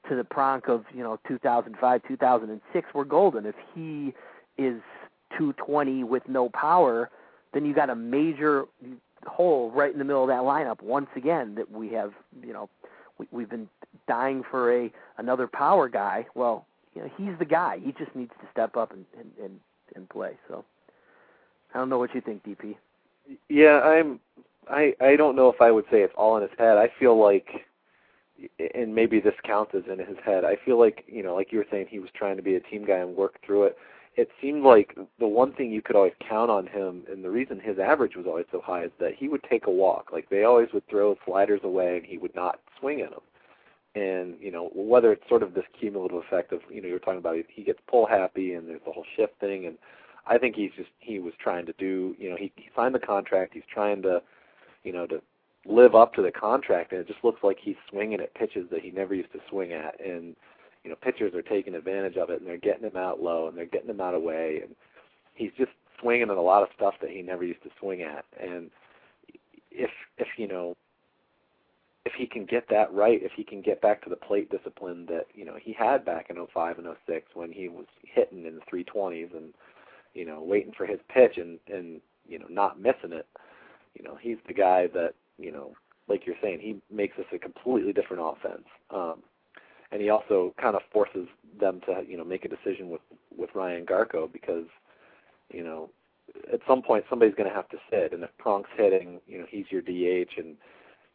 to 0.10 0.16
the 0.16 0.24
Pronk 0.24 0.68
of 0.68 0.86
you 0.94 1.04
know 1.04 1.20
2005, 1.28 2.02
2006, 2.08 2.88
we're 2.94 3.04
golden. 3.04 3.46
If 3.46 3.56
he 3.74 4.14
is 4.58 4.82
220 5.38 6.04
with 6.04 6.28
no 6.28 6.50
power, 6.50 7.10
then 7.54 7.66
you 7.66 7.74
got 7.74 7.90
a 7.90 7.96
major 7.96 8.66
hole 9.26 9.72
right 9.72 9.92
in 9.92 10.00
the 10.00 10.06
middle 10.06 10.24
of 10.24 10.30
that 10.30 10.42
lineup 10.42 10.82
once 10.82 11.10
again 11.16 11.56
that 11.56 11.72
we 11.72 11.90
have, 11.90 12.14
you 12.46 12.54
know, 12.54 12.70
we, 13.18 13.28
we've 13.32 13.50
been 13.50 13.70
dying 14.08 14.44
for 14.50 14.74
a 14.74 14.92
another 15.18 15.48
power 15.48 15.88
guy. 15.88 16.26
Well, 16.36 16.66
you 16.96 17.02
know, 17.02 17.10
he's 17.18 17.38
the 17.40 17.46
guy. 17.46 17.80
He 17.84 17.92
just 17.94 18.16
needs 18.16 18.32
to 18.42 18.48
step 18.52 18.76
up 18.76 18.92
and 18.92 19.06
and 19.18 19.32
and, 19.44 19.60
and 19.96 20.10
play. 20.10 20.38
So 20.48 20.66
I 21.74 21.78
don't 21.78 21.90
know 21.90 22.00
what 22.00 22.14
you 22.16 22.22
think, 22.22 22.44
DP. 22.44 22.76
Yeah, 23.50 23.80
I'm. 23.82 24.20
I 24.70 24.96
I 25.02 25.16
don't 25.16 25.36
know 25.36 25.50
if 25.50 25.62
I 25.62 25.72
would 25.72 25.86
say 25.92 26.02
it's 26.02 26.14
all 26.18 26.38
in 26.38 26.44
his 26.44 26.52
head. 26.58 26.78
I 26.78 26.90
feel 27.00 27.20
like, 27.20 27.66
and 28.76 28.94
maybe 28.94 29.20
this 29.20 29.36
counts 29.44 29.74
as 29.76 29.84
in 29.92 30.00
his 30.00 30.18
head. 30.24 30.46
I 30.46 30.58
feel 30.64 30.80
like 30.80 31.04
you 31.08 31.24
know, 31.24 31.36
like 31.36 31.52
you 31.52 31.60
were 31.60 31.66
saying, 31.70 31.88
he 31.90 32.00
was 32.00 32.10
trying 32.14 32.38
to 32.38 32.44
be 32.44 32.56
a 32.56 32.60
team 32.60 32.86
guy 32.86 32.98
and 32.98 33.16
work 33.16 33.40
through 33.46 33.64
it. 33.64 33.78
It 34.16 34.30
seemed 34.42 34.64
like 34.64 34.98
the 35.20 35.28
one 35.28 35.54
thing 35.54 35.72
you 35.72 35.82
could 35.82 35.96
always 35.96 36.14
count 36.28 36.52
on 36.52 36.68
him, 36.68 37.04
and 37.10 37.24
the 37.24 37.30
reason 37.30 37.60
his 37.60 37.80
average 37.80 38.16
was 38.16 38.26
always 38.26 38.46
so 38.52 38.60
high 38.60 38.84
is 38.84 38.92
that 39.00 39.16
he 39.16 39.30
would 39.30 39.44
take 39.44 39.68
a 39.68 39.72
walk. 39.72 40.10
Like 40.12 40.30
they 40.30 40.44
always 40.44 40.68
would 40.74 40.88
throw 40.90 41.18
sliders 41.26 41.62
away, 41.64 41.98
and 41.98 42.06
he 42.06 42.18
would 42.18 42.36
not 42.36 42.60
swing 42.80 43.02
at 43.02 43.12
them. 43.12 43.22
And 43.96 44.36
you 44.40 44.52
know, 44.52 44.70
whether 44.74 45.12
it's 45.12 45.28
sort 45.30 45.44
of 45.44 45.54
this 45.54 45.66
cumulative 45.80 46.18
effect 46.18 46.52
of 46.52 46.62
you 46.70 46.82
know, 46.82 46.88
you're 46.88 47.00
talking 47.00 47.20
about 47.20 47.38
he 47.48 47.64
gets 47.64 47.80
pull 47.88 48.06
happy, 48.06 48.54
and 48.54 48.68
there's 48.68 48.82
the 48.86 48.92
whole 48.92 49.06
shift 49.16 49.40
thing, 49.40 49.66
and 49.66 49.78
I 50.28 50.38
think 50.38 50.56
he's 50.56 50.72
just 50.76 50.90
he 51.00 51.20
was 51.20 51.34
trying 51.40 51.66
to 51.66 51.74
do 51.78 52.16
you 52.20 52.30
know 52.30 52.36
he, 52.36 52.52
he 52.56 52.70
signed 52.76 52.96
the 52.96 53.00
contract. 53.00 53.54
He's 53.54 53.64
trying 53.72 54.02
to 54.04 54.22
you 54.84 54.94
know 54.94 55.08
to 55.08 55.22
live 55.66 55.96
up 55.96 56.14
to 56.16 56.22
the 56.22 56.32
contract, 56.32 56.92
and 56.92 57.02
it 57.02 57.08
just 57.08 57.24
looks 57.24 57.44
like 57.44 57.58
he's 57.62 57.76
swinging 57.90 58.20
at 58.20 58.34
pitches 58.34 58.68
that 58.72 58.82
he 58.82 58.92
never 58.92 59.14
used 59.14 59.32
to 59.34 59.40
swing 59.50 59.74
at, 59.74 60.00
and 60.04 60.36
you 60.84 60.90
know 60.90 60.96
pitchers 61.02 61.34
are 61.34 61.42
taking 61.42 61.76
advantage 61.76 62.18
of 62.18 62.30
it, 62.30 62.40
and 62.40 62.48
they're 62.48 62.58
getting 62.58 62.84
him 62.84 62.98
out 62.98 63.22
low, 63.22 63.48
and 63.48 63.58
they're 63.58 63.66
getting 63.66 63.90
him 63.90 64.02
out 64.02 64.16
away, 64.16 64.62
and 64.64 64.76
he's 65.36 65.52
just 65.58 65.72
swinging 66.00 66.30
at 66.30 66.38
a 66.38 66.42
lot 66.42 66.64
of 66.64 66.70
stuff 66.76 66.96
that 67.02 67.12
he 67.12 67.22
never 67.22 67.44
used 67.44 67.62
to 67.64 67.70
swing 67.80 68.02
at, 68.02 68.26
and 68.40 68.70
if 69.70 69.92
if 70.18 70.28
you 70.38 70.48
know 70.48 70.76
if 72.04 72.14
he 72.18 72.26
can 72.26 72.46
get 72.46 72.68
that 72.70 72.92
right, 72.92 73.22
if 73.22 73.32
he 73.36 73.44
can 73.44 73.62
get 73.62 73.80
back 73.80 74.02
to 74.04 74.10
the 74.10 74.16
plate 74.16 74.50
discipline 74.50 75.06
that 75.08 75.28
you 75.36 75.46
know 75.46 75.56
he 75.62 75.72
had 75.72 76.04
back 76.04 76.32
in 76.32 76.48
05 76.54 76.80
and 76.80 76.88
06 77.06 77.28
when 77.36 77.52
he 77.52 77.70
was 77.70 77.86
hitting 78.04 78.46
in 78.46 78.56
the 78.56 78.62
320s 78.62 79.36
and 79.36 79.54
you 80.14 80.26
know, 80.26 80.42
waiting 80.42 80.74
for 80.76 80.86
his 80.86 81.00
pitch 81.10 81.38
and 81.38 81.60
and 81.68 82.02
you 82.28 82.40
know 82.40 82.48
not 82.50 82.80
missing 82.80 83.14
it. 83.14 83.28
You 83.96 84.04
know, 84.04 84.18
he's 84.20 84.38
the 84.48 84.54
guy 84.54 84.88
that 84.94 85.14
you 85.42 85.52
know, 85.52 85.74
like 86.08 86.26
you're 86.26 86.36
saying, 86.42 86.60
he 86.60 86.82
makes 86.94 87.18
us 87.18 87.26
a 87.34 87.40
completely 87.40 87.94
different 87.94 88.24
offense. 88.24 88.66
Um, 88.90 89.24
and 89.92 90.02
he 90.02 90.10
also 90.10 90.54
kind 90.60 90.76
of 90.76 90.82
forces 90.92 91.28
them 91.60 91.82
to 91.86 92.04
you 92.08 92.18
know 92.18 92.24
make 92.24 92.46
a 92.46 92.50
decision 92.50 92.90
with 92.90 93.02
with 93.36 93.50
Ryan 93.54 93.86
Garko 93.86 94.32
because 94.32 94.66
you 95.52 95.64
know 95.64 95.90
at 96.52 96.62
some 96.68 96.82
point 96.82 97.06
somebody's 97.10 97.36
going 97.36 97.50
to 97.50 97.56
have 97.56 97.70
to 97.70 97.78
sit, 97.90 98.14
and 98.14 98.24
if 98.24 98.30
Pronk's 98.44 98.70
hitting, 98.78 99.20
you 99.28 99.40
know 99.40 99.46
he's 99.50 99.66
your 99.70 99.82
DH, 99.82 100.32
and 100.38 100.56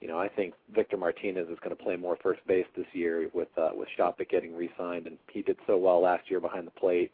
you 0.00 0.08
know 0.08 0.18
I 0.18 0.28
think 0.28 0.54
Victor 0.74 0.96
Martinez 0.96 1.48
is 1.48 1.58
going 1.62 1.74
to 1.74 1.82
play 1.82 1.96
more 1.96 2.18
first 2.22 2.46
base 2.46 2.66
this 2.76 2.86
year 2.92 3.30
with 3.32 3.48
uh, 3.56 3.70
with 3.74 3.88
Shoppach 3.98 4.28
getting 4.28 4.54
re-signed, 4.54 5.06
and 5.06 5.16
he 5.30 5.42
did 5.42 5.56
so 5.66 5.78
well 5.78 6.02
last 6.02 6.30
year 6.30 6.40
behind 6.40 6.66
the 6.66 6.72
plate 6.72 7.12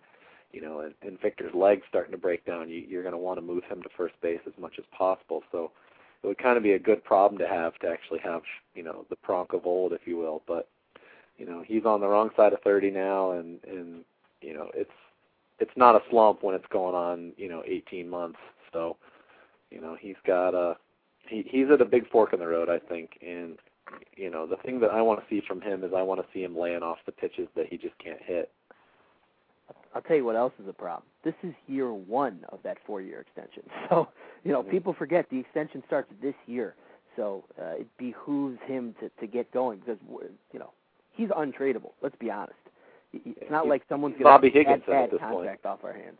you 0.52 0.60
know, 0.60 0.80
and, 0.80 0.94
and 1.02 1.20
Victor's 1.20 1.54
legs 1.54 1.82
starting 1.88 2.12
to 2.12 2.18
break 2.18 2.44
down, 2.44 2.68
you, 2.68 2.84
you're 2.86 3.02
going 3.02 3.14
to 3.14 3.18
want 3.18 3.38
to 3.38 3.42
move 3.42 3.64
him 3.64 3.82
to 3.82 3.88
first 3.96 4.14
base 4.20 4.40
as 4.46 4.52
much 4.60 4.74
as 4.78 4.84
possible. 4.96 5.42
So 5.50 5.72
it 6.22 6.26
would 6.26 6.38
kind 6.38 6.56
of 6.56 6.62
be 6.62 6.72
a 6.72 6.78
good 6.78 7.02
problem 7.04 7.38
to 7.38 7.48
have 7.48 7.78
to 7.80 7.88
actually 7.88 8.20
have, 8.20 8.42
you 8.74 8.82
know, 8.82 9.04
the 9.10 9.16
Pronk 9.16 9.54
of 9.54 9.66
old, 9.66 9.92
if 9.92 10.02
you 10.06 10.16
will. 10.16 10.42
But 10.46 10.68
you 11.36 11.46
know, 11.46 11.64
he's 11.66 11.84
on 11.84 12.00
the 12.00 12.06
wrong 12.06 12.30
side 12.36 12.52
of 12.52 12.60
30 12.62 12.90
now, 12.90 13.32
and 13.32 13.58
and 13.64 14.04
you 14.40 14.54
know, 14.54 14.70
it's 14.74 14.90
it's 15.58 15.76
not 15.76 15.96
a 15.96 16.02
slump 16.10 16.42
when 16.42 16.54
it's 16.54 16.66
going 16.70 16.94
on, 16.94 17.32
you 17.36 17.48
know, 17.48 17.62
18 17.66 18.08
months. 18.08 18.38
So 18.72 18.96
you 19.70 19.80
know, 19.80 19.96
he's 20.00 20.16
got 20.26 20.54
a 20.54 20.76
he 21.26 21.44
he's 21.48 21.70
at 21.72 21.80
a 21.80 21.86
big 21.86 22.08
fork 22.10 22.32
in 22.32 22.40
the 22.40 22.46
road, 22.46 22.68
I 22.68 22.78
think, 22.78 23.18
and 23.22 23.58
you 24.16 24.30
know, 24.30 24.46
the 24.46 24.56
thing 24.56 24.80
that 24.80 24.90
I 24.90 25.02
want 25.02 25.20
to 25.20 25.26
see 25.28 25.42
from 25.46 25.60
him 25.60 25.82
is 25.82 25.92
I 25.94 26.02
want 26.02 26.20
to 26.20 26.26
see 26.32 26.42
him 26.42 26.56
laying 26.56 26.82
off 26.82 26.98
the 27.04 27.12
pitches 27.12 27.48
that 27.56 27.66
he 27.68 27.76
just 27.76 27.98
can't 27.98 28.22
hit 28.22 28.50
I'll 29.94 30.02
tell 30.02 30.16
you 30.16 30.24
what 30.24 30.36
else 30.36 30.52
is 30.62 30.68
a 30.68 30.72
problem. 30.72 31.04
This 31.24 31.34
is 31.42 31.54
year 31.66 31.92
one 31.92 32.44
of 32.48 32.60
that 32.64 32.78
four-year 32.86 33.20
extension. 33.20 33.62
So, 33.90 34.08
you 34.44 34.52
know, 34.52 34.62
people 34.62 34.92
forget 34.92 35.28
the 35.30 35.38
extension 35.38 35.82
starts 35.86 36.10
this 36.22 36.34
year. 36.46 36.74
So 37.16 37.44
uh, 37.60 37.80
it 37.80 37.86
behooves 37.98 38.58
him 38.66 38.94
to 39.00 39.10
to 39.20 39.26
get 39.26 39.52
going 39.52 39.80
because 39.80 39.98
you 40.52 40.58
know 40.58 40.70
he's 41.12 41.28
untradeable. 41.28 41.92
Let's 42.02 42.16
be 42.16 42.30
honest. 42.30 42.54
It's 43.12 43.50
not 43.50 43.66
like 43.66 43.82
someone's 43.88 44.14
going 44.14 44.24
Bobby 44.24 44.50
to 44.50 44.58
Higginson 44.58 44.84
bad 44.86 45.04
at 45.04 45.10
this 45.10 45.20
contract 45.20 45.62
point. 45.62 45.72
off 45.72 45.84
our 45.84 45.92
hands. 45.92 46.18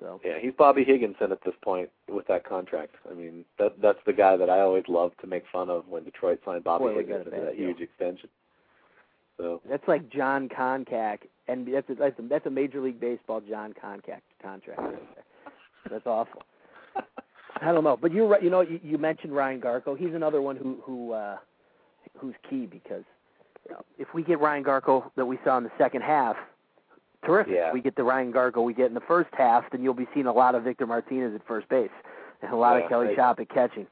So 0.00 0.20
yeah, 0.24 0.38
he's 0.40 0.52
Bobby 0.56 0.84
Higginson 0.84 1.32
at 1.32 1.44
this 1.44 1.54
point 1.62 1.90
with 2.08 2.26
that 2.28 2.48
contract. 2.48 2.94
I 3.10 3.14
mean, 3.14 3.44
that 3.58 3.74
that's 3.82 3.98
the 4.06 4.12
guy 4.12 4.36
that 4.36 4.48
I 4.48 4.60
always 4.60 4.84
loved 4.88 5.20
to 5.20 5.26
make 5.26 5.44
fun 5.52 5.68
of 5.68 5.86
when 5.88 6.04
Detroit 6.04 6.40
signed 6.44 6.64
Bobby 6.64 6.84
Boy, 6.84 6.94
Higginson 6.96 7.24
to 7.24 7.30
that 7.30 7.56
deal. 7.56 7.68
huge 7.68 7.80
extension. 7.80 8.28
So 9.36 9.60
that's 9.68 9.86
like 9.86 10.08
Jon 10.08 10.48
Koncak, 10.48 11.18
and 11.46 11.66
that's 11.72 11.88
a, 11.90 11.94
that's 11.94 12.18
a, 12.18 12.22
that's 12.22 12.46
a 12.46 12.50
Major 12.50 12.80
League 12.80 13.00
Baseball 13.00 13.40
Jon 13.40 13.72
Koncak 13.72 14.22
contract. 14.42 14.80
Right. 14.80 14.98
That's 15.90 16.06
awful. 16.06 16.42
I 17.62 17.72
don't 17.72 17.84
know, 17.84 17.96
but 17.96 18.12
you're 18.12 18.26
right. 18.26 18.42
You 18.42 18.50
know, 18.50 18.60
you, 18.60 18.80
you 18.82 18.98
mentioned 18.98 19.34
Ryan 19.34 19.60
Garko. 19.60 19.96
He's 19.98 20.14
another 20.14 20.40
one 20.42 20.56
who 20.56 20.78
who 20.82 21.12
uh, 21.12 21.36
who's 22.16 22.34
key 22.48 22.66
because 22.66 23.04
you 23.66 23.72
know, 23.74 23.82
if 23.98 24.08
we 24.14 24.22
get 24.22 24.40
Ryan 24.40 24.64
Garko 24.64 25.10
that 25.16 25.26
we 25.26 25.38
saw 25.44 25.58
in 25.58 25.64
the 25.64 25.70
second 25.78 26.02
half, 26.02 26.36
terrific. 27.24 27.54
Yeah. 27.54 27.72
We 27.72 27.80
get 27.80 27.96
the 27.96 28.04
Ryan 28.04 28.32
Garko 28.32 28.64
we 28.64 28.74
get 28.74 28.86
in 28.86 28.94
the 28.94 29.00
first 29.00 29.30
half, 29.32 29.64
then 29.72 29.82
you'll 29.82 29.94
be 29.94 30.06
seeing 30.14 30.26
a 30.26 30.32
lot 30.32 30.54
of 30.54 30.64
Victor 30.64 30.86
Martinez 30.86 31.34
at 31.34 31.46
first 31.46 31.68
base 31.68 31.90
and 32.42 32.52
a 32.52 32.56
lot 32.56 32.76
Yeah, 32.76 32.84
of 32.84 32.88
Kelly 32.88 33.08
I- 33.10 33.14
Shop 33.16 33.40
at 33.40 33.48
catching. 33.48 33.86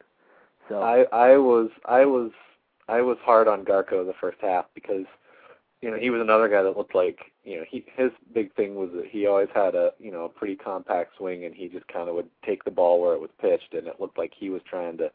So 0.68 0.80
I 0.82 1.04
I 1.12 1.36
was 1.36 1.70
I 1.84 2.04
was 2.04 2.30
I 2.88 3.00
was 3.00 3.18
hard 3.24 3.48
on 3.48 3.64
Garko 3.64 4.04
the 4.06 4.14
first 4.20 4.38
half 4.40 4.66
because 4.74 5.04
you 5.82 5.90
know 5.90 5.98
he 5.98 6.10
was 6.10 6.20
another 6.20 6.48
guy 6.48 6.62
that 6.62 6.76
looked 6.76 6.94
like 6.94 7.18
you 7.44 7.56
know 7.58 7.64
he 7.68 7.84
his 7.96 8.10
big 8.34 8.54
thing 8.54 8.74
was 8.74 8.90
that 8.94 9.06
he 9.10 9.26
always 9.26 9.48
had 9.54 9.74
a 9.74 9.90
you 9.98 10.10
know 10.10 10.24
a 10.24 10.28
pretty 10.28 10.56
compact 10.56 11.16
swing 11.16 11.44
and 11.44 11.54
he 11.54 11.68
just 11.68 11.86
kind 11.88 12.08
of 12.08 12.14
would 12.14 12.28
take 12.44 12.64
the 12.64 12.70
ball 12.70 13.00
where 13.00 13.14
it 13.14 13.20
was 13.20 13.30
pitched 13.40 13.74
and 13.74 13.86
it 13.86 14.00
looked 14.00 14.18
like 14.18 14.32
he 14.38 14.50
was 14.50 14.62
trying 14.68 14.96
to 14.98 15.10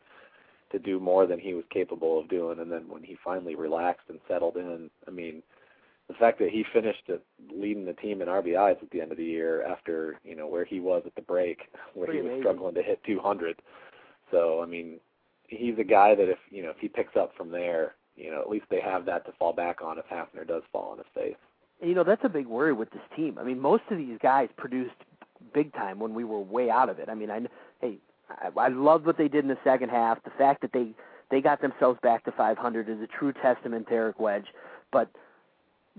to 0.71 0.79
do 0.79 0.99
more 0.99 1.25
than 1.27 1.39
he 1.39 1.53
was 1.53 1.65
capable 1.69 2.19
of 2.19 2.29
doing 2.29 2.59
and 2.59 2.71
then 2.71 2.87
when 2.87 3.03
he 3.03 3.17
finally 3.23 3.55
relaxed 3.55 4.05
and 4.09 4.19
settled 4.27 4.55
in 4.57 4.89
I 5.07 5.11
mean 5.11 5.41
the 6.07 6.13
fact 6.15 6.39
that 6.39 6.49
he 6.49 6.65
finished 6.73 7.09
at 7.09 7.21
leading 7.53 7.85
the 7.85 7.93
team 7.93 8.21
in 8.21 8.27
RBIs 8.27 8.81
at 8.81 8.89
the 8.91 9.01
end 9.01 9.11
of 9.11 9.17
the 9.17 9.23
year 9.23 9.63
after 9.65 10.19
you 10.23 10.35
know 10.35 10.47
where 10.47 10.65
he 10.65 10.79
was 10.79 11.03
at 11.05 11.15
the 11.15 11.21
break 11.21 11.59
where 11.93 12.05
Pretty 12.07 12.19
he 12.19 12.23
was 12.23 12.31
amazing. 12.33 12.43
struggling 12.43 12.75
to 12.75 12.83
hit 12.83 13.03
200 13.05 13.61
so 14.29 14.61
I 14.61 14.65
mean 14.65 14.99
he's 15.47 15.77
a 15.79 15.83
guy 15.83 16.15
that 16.15 16.29
if 16.29 16.39
you 16.49 16.63
know 16.63 16.69
if 16.69 16.77
he 16.79 16.87
picks 16.87 17.15
up 17.17 17.33
from 17.35 17.51
there, 17.51 17.95
you 18.21 18.31
know 18.31 18.41
at 18.41 18.49
least 18.49 18.65
they 18.69 18.81
have 18.81 19.05
that 19.05 19.25
to 19.25 19.31
fall 19.39 19.53
back 19.53 19.81
on 19.81 19.97
if 19.97 20.05
Hafner 20.05 20.47
does 20.47 20.63
fall 20.71 20.91
on 20.91 20.97
his 20.97 21.07
face. 21.13 21.35
you 21.81 21.95
know 21.95 22.03
that's 22.03 22.23
a 22.23 22.29
big 22.29 22.47
worry 22.47 22.73
with 22.73 22.89
this 22.91 23.01
team. 23.15 23.37
I 23.39 23.43
mean, 23.43 23.59
most 23.59 23.83
of 23.89 23.97
these 23.97 24.17
guys 24.21 24.49
produced 24.57 24.95
big 25.53 25.73
time 25.73 25.99
when 25.99 26.13
we 26.13 26.23
were 26.23 26.39
way 26.39 26.69
out 26.69 26.89
of 26.89 26.99
it. 26.99 27.09
I 27.09 27.15
mean, 27.15 27.31
I 27.31 27.41
hey, 27.81 27.97
I, 28.29 28.49
I 28.57 28.67
loved 28.67 29.05
what 29.05 29.17
they 29.17 29.27
did 29.27 29.43
in 29.43 29.49
the 29.49 29.57
second 29.63 29.89
half. 29.89 30.23
The 30.23 30.29
fact 30.37 30.61
that 30.61 30.71
they 30.73 30.93
they 31.31 31.41
got 31.41 31.61
themselves 31.61 31.99
back 32.03 32.23
to 32.25 32.31
500 32.31 32.89
is 32.89 32.99
a 33.01 33.07
true 33.07 33.33
testament 33.33 33.87
to 33.87 33.93
Eric 33.93 34.19
Wedge. 34.19 34.47
But 34.91 35.09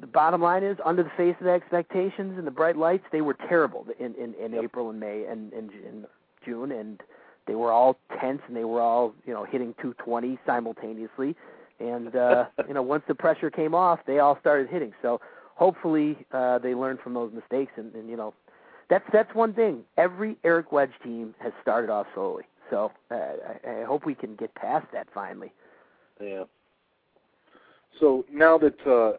the 0.00 0.06
bottom 0.06 0.40
line 0.42 0.62
is, 0.62 0.76
under 0.84 1.02
the 1.02 1.10
face 1.16 1.34
of 1.40 1.44
the 1.44 1.50
expectations 1.52 2.38
and 2.38 2.46
the 2.46 2.50
bright 2.50 2.76
lights, 2.76 3.04
they 3.12 3.20
were 3.22 3.34
terrible 3.48 3.86
in 3.98 4.14
in, 4.14 4.34
in 4.34 4.52
Yep. 4.52 4.64
April 4.64 4.90
and 4.90 5.00
May 5.00 5.24
and, 5.24 5.52
and 5.52 5.70
in 5.72 6.06
June, 6.44 6.70
and 6.72 7.00
they 7.46 7.54
were 7.54 7.72
all 7.72 7.96
tense 8.20 8.40
and 8.46 8.56
they 8.56 8.64
were 8.64 8.80
all 8.80 9.14
you 9.26 9.34
know 9.34 9.44
hitting 9.44 9.74
220 9.82 10.38
simultaneously. 10.46 11.34
And 11.82 12.14
uh, 12.14 12.46
you 12.68 12.74
know, 12.74 12.82
once 12.82 13.02
the 13.08 13.14
pressure 13.14 13.50
came 13.50 13.74
off, 13.74 14.00
they 14.06 14.18
all 14.18 14.38
started 14.40 14.68
hitting. 14.68 14.92
So 15.02 15.20
hopefully 15.54 16.16
uh, 16.32 16.58
they 16.58 16.74
learned 16.74 17.00
from 17.00 17.14
those 17.14 17.32
mistakes. 17.32 17.72
And, 17.76 17.94
and 17.94 18.08
you 18.08 18.16
know, 18.16 18.34
that's 18.88 19.04
that's 19.12 19.34
one 19.34 19.52
thing. 19.52 19.82
Every 19.96 20.36
Eric 20.44 20.72
Wedge 20.72 20.92
team 21.02 21.34
has 21.40 21.52
started 21.60 21.90
off 21.90 22.06
slowly. 22.14 22.44
So 22.70 22.92
uh, 23.10 23.14
I, 23.14 23.80
I 23.80 23.84
hope 23.84 24.06
we 24.06 24.14
can 24.14 24.34
get 24.36 24.54
past 24.54 24.86
that 24.92 25.08
finally. 25.12 25.52
Yeah. 26.20 26.44
So 28.00 28.24
now 28.32 28.58
that 28.58 28.86
uh, 28.86 29.18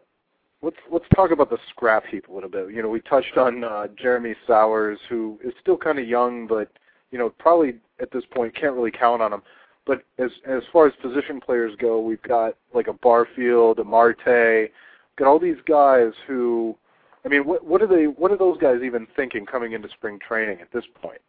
let's 0.62 0.76
let's 0.90 1.04
talk 1.14 1.30
about 1.30 1.50
the 1.50 1.58
scrap 1.70 2.04
heap 2.06 2.28
a 2.28 2.32
little 2.32 2.50
bit. 2.50 2.72
You 2.72 2.82
know, 2.82 2.88
we 2.88 3.00
touched 3.00 3.36
on 3.36 3.64
uh, 3.64 3.86
Jeremy 4.00 4.34
Sowers, 4.46 4.98
who 5.08 5.38
is 5.44 5.52
still 5.60 5.76
kind 5.76 5.98
of 5.98 6.08
young, 6.08 6.46
but 6.46 6.70
you 7.10 7.18
know, 7.18 7.30
probably 7.38 7.76
at 8.00 8.10
this 8.10 8.24
point 8.32 8.56
can't 8.56 8.74
really 8.74 8.90
count 8.90 9.22
on 9.22 9.32
him. 9.32 9.42
But 9.86 10.02
as 10.18 10.30
as 10.46 10.62
far 10.72 10.86
as 10.86 10.94
position 11.02 11.40
players 11.40 11.74
go, 11.78 12.00
we've 12.00 12.22
got 12.22 12.54
like 12.72 12.88
a 12.88 12.92
Barfield, 12.92 13.78
a 13.78 13.84
Marte, 13.84 14.70
got 15.16 15.28
all 15.28 15.38
these 15.38 15.58
guys 15.66 16.12
who, 16.26 16.74
I 17.24 17.28
mean, 17.28 17.44
what 17.44 17.64
what 17.64 17.82
are 17.82 17.86
they? 17.86 18.04
What 18.04 18.30
are 18.32 18.38
those 18.38 18.58
guys 18.58 18.80
even 18.82 19.06
thinking 19.14 19.44
coming 19.44 19.72
into 19.72 19.88
spring 19.90 20.18
training 20.26 20.60
at 20.60 20.72
this 20.72 20.84
point? 21.02 21.20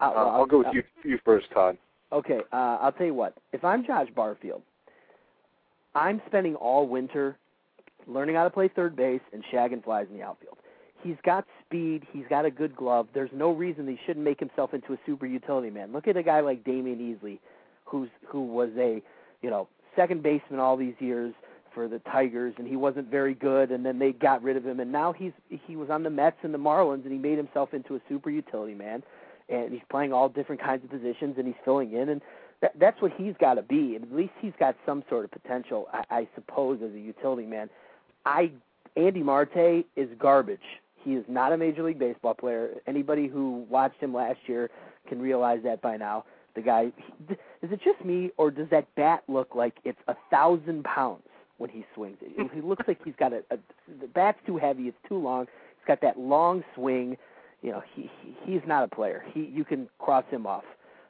I'll, 0.00 0.10
Uh, 0.12 0.30
I'll 0.30 0.46
go 0.46 0.58
with 0.58 0.68
you 0.72 0.82
you 1.04 1.18
first, 1.24 1.46
Todd. 1.52 1.76
Okay, 2.12 2.40
uh, 2.52 2.78
I'll 2.80 2.92
tell 2.92 3.06
you 3.06 3.14
what. 3.14 3.34
If 3.52 3.64
I'm 3.64 3.84
Josh 3.84 4.08
Barfield, 4.14 4.62
I'm 5.94 6.22
spending 6.26 6.54
all 6.54 6.86
winter 6.86 7.36
learning 8.06 8.36
how 8.36 8.44
to 8.44 8.50
play 8.50 8.68
third 8.68 8.96
base 8.96 9.20
and 9.32 9.44
shagging 9.52 9.84
flies 9.84 10.06
in 10.10 10.16
the 10.16 10.22
outfield. 10.22 10.56
He's 11.02 11.16
got 11.24 11.44
speed. 11.68 12.06
He's 12.12 12.24
got 12.28 12.44
a 12.44 12.50
good 12.50 12.74
glove. 12.74 13.08
There's 13.12 13.30
no 13.32 13.52
reason 13.52 13.86
he 13.86 13.98
shouldn't 14.06 14.24
make 14.24 14.40
himself 14.40 14.74
into 14.74 14.94
a 14.94 14.98
super 15.06 15.26
utility 15.26 15.70
man. 15.70 15.92
Look 15.92 16.08
at 16.08 16.16
a 16.16 16.22
guy 16.22 16.40
like 16.40 16.64
Damion 16.64 16.98
Easley, 16.98 17.38
who's 17.84 18.08
who 18.26 18.42
was 18.42 18.70
a, 18.78 19.02
you 19.42 19.50
know, 19.50 19.68
second 19.94 20.22
baseman 20.22 20.60
all 20.60 20.76
these 20.76 20.94
years 20.98 21.34
for 21.74 21.88
the 21.88 21.98
Tigers, 22.00 22.54
and 22.58 22.66
he 22.66 22.76
wasn't 22.76 23.10
very 23.10 23.34
good, 23.34 23.70
and 23.70 23.84
then 23.84 23.98
they 23.98 24.12
got 24.12 24.42
rid 24.42 24.56
of 24.56 24.64
him, 24.64 24.80
and 24.80 24.90
now 24.90 25.12
he's 25.12 25.32
he 25.48 25.76
was 25.76 25.90
on 25.90 26.02
the 26.02 26.10
Mets 26.10 26.38
and 26.42 26.54
the 26.54 26.58
Marlins, 26.58 27.04
and 27.04 27.12
he 27.12 27.18
made 27.18 27.36
himself 27.36 27.74
into 27.74 27.94
a 27.94 28.00
super 28.08 28.30
utility 28.30 28.74
man, 28.74 29.02
and 29.48 29.72
he's 29.72 29.82
playing 29.90 30.12
all 30.12 30.28
different 30.28 30.60
kinds 30.60 30.82
of 30.84 30.90
positions, 30.90 31.36
and 31.38 31.46
he's 31.46 31.56
filling 31.64 31.92
in, 31.92 32.08
and 32.08 32.22
that, 32.60 32.72
that's 32.78 33.00
what 33.00 33.12
he's 33.16 33.34
got 33.38 33.54
to 33.54 33.62
be. 33.62 33.96
At 33.96 34.12
least 34.12 34.32
he's 34.40 34.52
got 34.58 34.76
some 34.84 35.04
sort 35.08 35.24
of 35.24 35.30
potential, 35.30 35.88
I, 35.92 36.04
I 36.10 36.28
suppose, 36.34 36.80
as 36.82 36.92
a 36.94 36.98
utility 36.98 37.46
man. 37.46 37.68
I 38.24 38.50
Andy 38.96 39.22
Marte 39.22 39.84
is 39.96 40.08
garbage. 40.18 40.58
He 41.08 41.14
is 41.14 41.24
not 41.26 41.52
a 41.52 41.56
major 41.56 41.82
league 41.82 41.98
baseball 41.98 42.34
player. 42.34 42.68
Anybody 42.86 43.28
who 43.28 43.64
watched 43.70 43.98
him 43.98 44.12
last 44.12 44.40
year 44.46 44.68
can 45.08 45.18
realize 45.22 45.60
that 45.64 45.80
by 45.80 45.96
now. 45.96 46.26
The 46.54 46.60
guy, 46.60 46.92
he, 46.96 47.32
is 47.62 47.72
it 47.72 47.80
just 47.82 48.04
me, 48.04 48.30
or 48.36 48.50
does 48.50 48.68
that 48.70 48.86
bat 48.94 49.22
look 49.26 49.54
like 49.54 49.76
it's 49.84 49.98
a 50.08 50.14
thousand 50.30 50.84
pounds 50.84 51.22
when 51.56 51.70
he 51.70 51.86
swings 51.94 52.18
it? 52.20 52.50
he 52.54 52.60
looks 52.60 52.86
like 52.86 52.98
he's 53.02 53.14
got 53.18 53.32
a, 53.32 53.38
a 53.50 53.56
the 54.02 54.06
bat's 54.08 54.36
too 54.46 54.58
heavy. 54.58 54.82
It's 54.82 54.98
too 55.08 55.16
long. 55.16 55.46
He's 55.78 55.86
got 55.86 56.02
that 56.02 56.18
long 56.18 56.62
swing. 56.74 57.16
You 57.62 57.70
know, 57.70 57.82
he, 57.94 58.10
he 58.22 58.34
he's 58.44 58.60
not 58.66 58.84
a 58.84 58.88
player. 58.94 59.24
He 59.32 59.46
you 59.46 59.64
can 59.64 59.88
cross 59.98 60.24
him 60.30 60.46
off. 60.46 60.64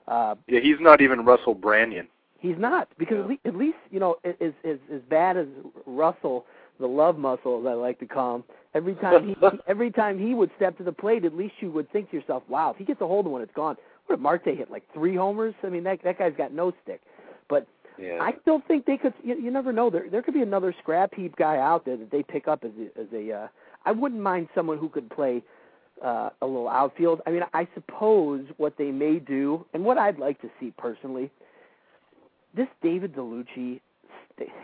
Uh, 0.06 0.37
yeah, 0.46 0.61
he's 0.61 0.78
not 0.78 1.00
even 1.00 1.24
Russell 1.24 1.56
Branyan. 1.56 2.06
He's 2.38 2.56
not 2.56 2.88
because 2.98 3.16
Yeah. 3.16 3.22
at, 3.24 3.28
least, 3.30 3.40
at 3.46 3.56
least 3.56 3.78
you 3.90 3.98
know 3.98 4.14
as 4.24 4.52
as 4.64 4.78
as 4.94 5.00
bad 5.11 5.37
as 5.37 5.48
Russell, 5.87 6.46
the 6.78 6.86
love 6.86 7.18
muscle 7.18 7.60
as 7.60 7.66
I 7.66 7.74
like 7.74 7.98
to 8.00 8.06
call 8.06 8.36
him. 8.36 8.44
Every 8.74 8.94
time 8.94 9.28
he 9.28 9.36
every 9.68 9.90
time 9.90 10.18
he 10.18 10.34
would 10.34 10.50
step 10.56 10.76
to 10.78 10.84
the 10.84 10.92
plate, 10.92 11.24
at 11.24 11.34
least 11.34 11.54
you 11.60 11.70
would 11.70 11.90
think 11.92 12.10
to 12.10 12.16
yourself, 12.16 12.42
"Wow, 12.48 12.70
if 12.70 12.76
he 12.76 12.84
gets 12.84 13.00
a 13.00 13.06
hold 13.06 13.26
of 13.26 13.32
one, 13.32 13.42
it's 13.42 13.54
gone." 13.54 13.76
What 14.06 14.16
if 14.16 14.20
Marte 14.20 14.44
hit 14.46 14.70
like 14.70 14.84
three 14.94 15.16
homers? 15.16 15.54
I 15.62 15.68
mean, 15.68 15.84
that 15.84 16.02
that 16.04 16.18
guy's 16.18 16.34
got 16.36 16.52
no 16.52 16.72
stick. 16.82 17.00
But 17.48 17.66
Yeah. 17.98 18.18
I 18.20 18.34
still 18.42 18.62
think 18.68 18.86
they 18.86 18.96
could. 18.96 19.14
You, 19.22 19.38
you 19.38 19.50
never 19.50 19.72
know. 19.72 19.90
There 19.90 20.08
there 20.10 20.22
could 20.22 20.34
be 20.34 20.42
another 20.42 20.74
scrap 20.80 21.14
heap 21.14 21.36
guy 21.36 21.58
out 21.58 21.84
there 21.84 21.96
that 21.96 22.10
they 22.10 22.22
pick 22.22 22.48
up 22.48 22.64
as 22.64 22.72
a, 22.78 23.00
as 23.00 23.06
a. 23.12 23.32
Uh, 23.32 23.48
I 23.84 23.92
wouldn't 23.92 24.20
mind 24.20 24.48
someone 24.54 24.78
who 24.78 24.88
could 24.88 25.08
play 25.10 25.42
uh, 26.04 26.30
a 26.42 26.46
little 26.46 26.68
outfield. 26.68 27.20
I 27.26 27.30
mean, 27.30 27.42
I 27.54 27.66
suppose 27.74 28.44
what 28.56 28.76
they 28.76 28.90
may 28.90 29.18
do, 29.18 29.64
and 29.72 29.84
what 29.84 29.98
I'd 29.98 30.18
like 30.18 30.40
to 30.42 30.50
see 30.60 30.72
personally, 30.76 31.30
this 32.54 32.68
David 32.82 33.14
Dellucci 33.14 33.80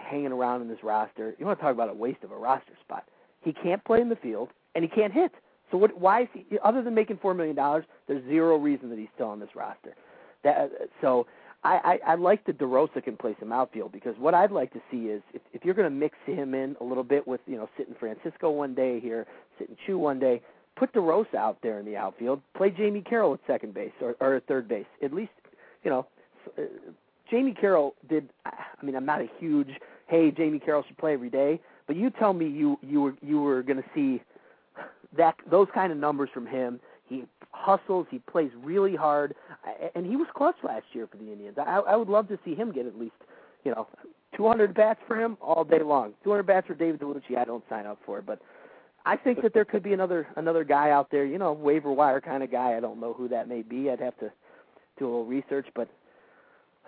hanging 0.09 0.33
around 0.33 0.63
in 0.63 0.69
this 0.69 0.83
roster. 0.83 1.35
You 1.39 1.47
want 1.47 1.59
to 1.59 1.63
talk 1.63 1.75
about 1.75 1.91
a 1.91 1.95
waste 1.95 2.23
of 2.23 2.31
a 2.31 2.37
roster 2.37 2.73
spot? 2.81 3.05
He 3.43 3.53
can't 3.53 3.85
play 3.85 4.01
in 4.01 4.09
the 4.09 4.17
field 4.17 4.51
and 4.75 4.85
he 4.85 4.91
can't 4.91 5.13
hit. 5.13 5.33
So 5.71 5.79
what? 5.79 5.99
Why 5.99 6.23
is 6.23 6.29
he? 6.33 6.45
Other 6.63 6.83
than 6.83 6.95
making 6.95 7.19
four 7.21 7.35
million 7.35 7.57
dollars, 7.57 7.85
there's 8.07 8.25
zero 8.25 8.57
reason 8.57 8.91
that 8.91 8.99
he's 8.99 9.09
still 9.15 9.29
on 9.29 9.41
this 9.41 9.51
roster. 9.55 9.95
That 10.43 10.71
so. 11.01 11.27
I, 11.67 11.99
I, 12.07 12.13
I 12.13 12.15
like 12.17 12.45
that 12.45 12.59
DeRosa 12.59 13.03
can 13.03 13.17
play 13.17 13.35
some 13.41 13.51
outfield 13.51 13.91
because 13.91 14.15
what 14.19 14.35
I'd 14.35 14.51
like 14.51 14.71
to 14.75 14.81
see 14.91 15.05
is 15.07 15.23
if, 15.33 15.41
if 15.55 15.65
you're 15.65 15.73
going 15.73 15.89
to 15.89 15.97
mix 15.97 16.15
him 16.27 16.53
in 16.53 16.77
a 16.83 16.85
little 16.85 17.03
bit 17.03 17.27
with 17.27 17.41
you 17.47 17.57
know 17.57 17.71
sitting 17.79 17.95
Francisco 17.99 18.51
one 18.51 18.75
day 18.75 19.01
here, 19.01 19.27
sitting 19.59 19.75
Choo 19.87 19.97
one 19.97 20.19
day, 20.19 20.43
put 20.77 20.93
DeRosa 20.93 21.35
out 21.37 21.59
there 21.63 21.79
in 21.79 21.87
the 21.87 21.97
outfield, 21.97 22.43
play 22.57 22.71
Jamie 22.71 23.01
Carroll 23.01 23.35
at 23.35 23.41
second 23.47 23.75
base 23.75 23.93
or, 24.01 24.15
or 24.21 24.35
at 24.35 24.47
third 24.47 24.69
base. 24.69 24.87
At 25.03 25.13
least, 25.13 25.33
you 25.83 25.91
know, 25.91 26.07
uh, 26.59 26.63
Jamie 27.31 27.55
Carroll 27.55 27.95
did. 28.09 28.29
I 28.45 28.85
mean, 28.85 28.97
I'm 28.97 29.07
not 29.07 29.21
a 29.21 29.29
huge 29.39 29.69
hey 30.07 30.31
Jamie 30.31 30.59
Carroll 30.59 30.85
should 30.87 30.99
play 30.99 31.13
every 31.13 31.31
day, 31.31 31.61
but 31.87 31.97
you 31.97 32.11
tell 32.11 32.33
me 32.33 32.49
you 32.49 32.79
you 32.83 33.01
were 33.01 33.15
you 33.23 33.41
were 33.41 33.63
going 33.63 33.83
to 33.83 33.89
see 33.95 34.23
that 35.17 35.35
those 35.51 35.69
kind 35.75 35.93
of 35.93 35.99
numbers 35.99 36.31
from 36.33 36.47
him. 36.47 36.81
He 37.09 37.25
hustles, 37.53 38.07
he 38.11 38.19
plays 38.19 38.51
really 38.63 38.97
hard, 38.97 39.35
and 39.95 40.07
he 40.07 40.17
was 40.17 40.27
clutch 40.35 40.57
last 40.63 40.87
year 40.93 41.07
for 41.07 41.19
the 41.19 41.31
Indians. 41.31 41.57
I, 41.59 41.81
I 41.81 41.97
would 41.97 42.09
love 42.09 42.29
to 42.29 42.39
see 42.45 42.55
him 42.55 42.73
get 42.73 42.87
at 42.87 42.99
least, 42.99 43.15
you 43.63 43.73
know, 43.73 43.87
200 44.37 44.75
bats 44.75 45.01
for 45.07 45.21
him 45.21 45.37
all 45.41 45.65
day 45.65 45.83
long. 45.83 46.15
200 46.25 46.45
bats 46.45 46.67
for 46.67 46.75
David 46.75 47.01
Dellucci, 47.01 47.37
I 47.37 47.45
don't 47.45 47.63
sign 47.69 47.85
up 47.85 47.99
for, 48.07 48.23
but 48.23 48.41
I 49.05 49.17
think 49.17 49.43
that 49.43 49.53
there 49.53 49.67
could 49.67 49.83
be 49.83 49.93
another 49.93 50.27
another 50.37 50.65
guy 50.65 50.91
out 50.91 51.11
there, 51.11 51.27
you 51.27 51.39
know, 51.39 51.53
waiver 51.53 51.93
wire 51.93 52.23
kind 52.23 52.43
of 52.43 52.51
guy. 52.51 52.75
I 52.75 52.81
don't 52.81 53.01
know 53.01 53.13
who 53.13 53.29
that 53.29 53.49
may 53.49 53.61
be. 53.61 53.91
I'd 53.91 54.01
have 54.01 54.19
to 54.21 54.33
do 54.99 55.05
a 55.05 55.09
little 55.09 55.27
research, 55.27 55.67
but 55.75 55.89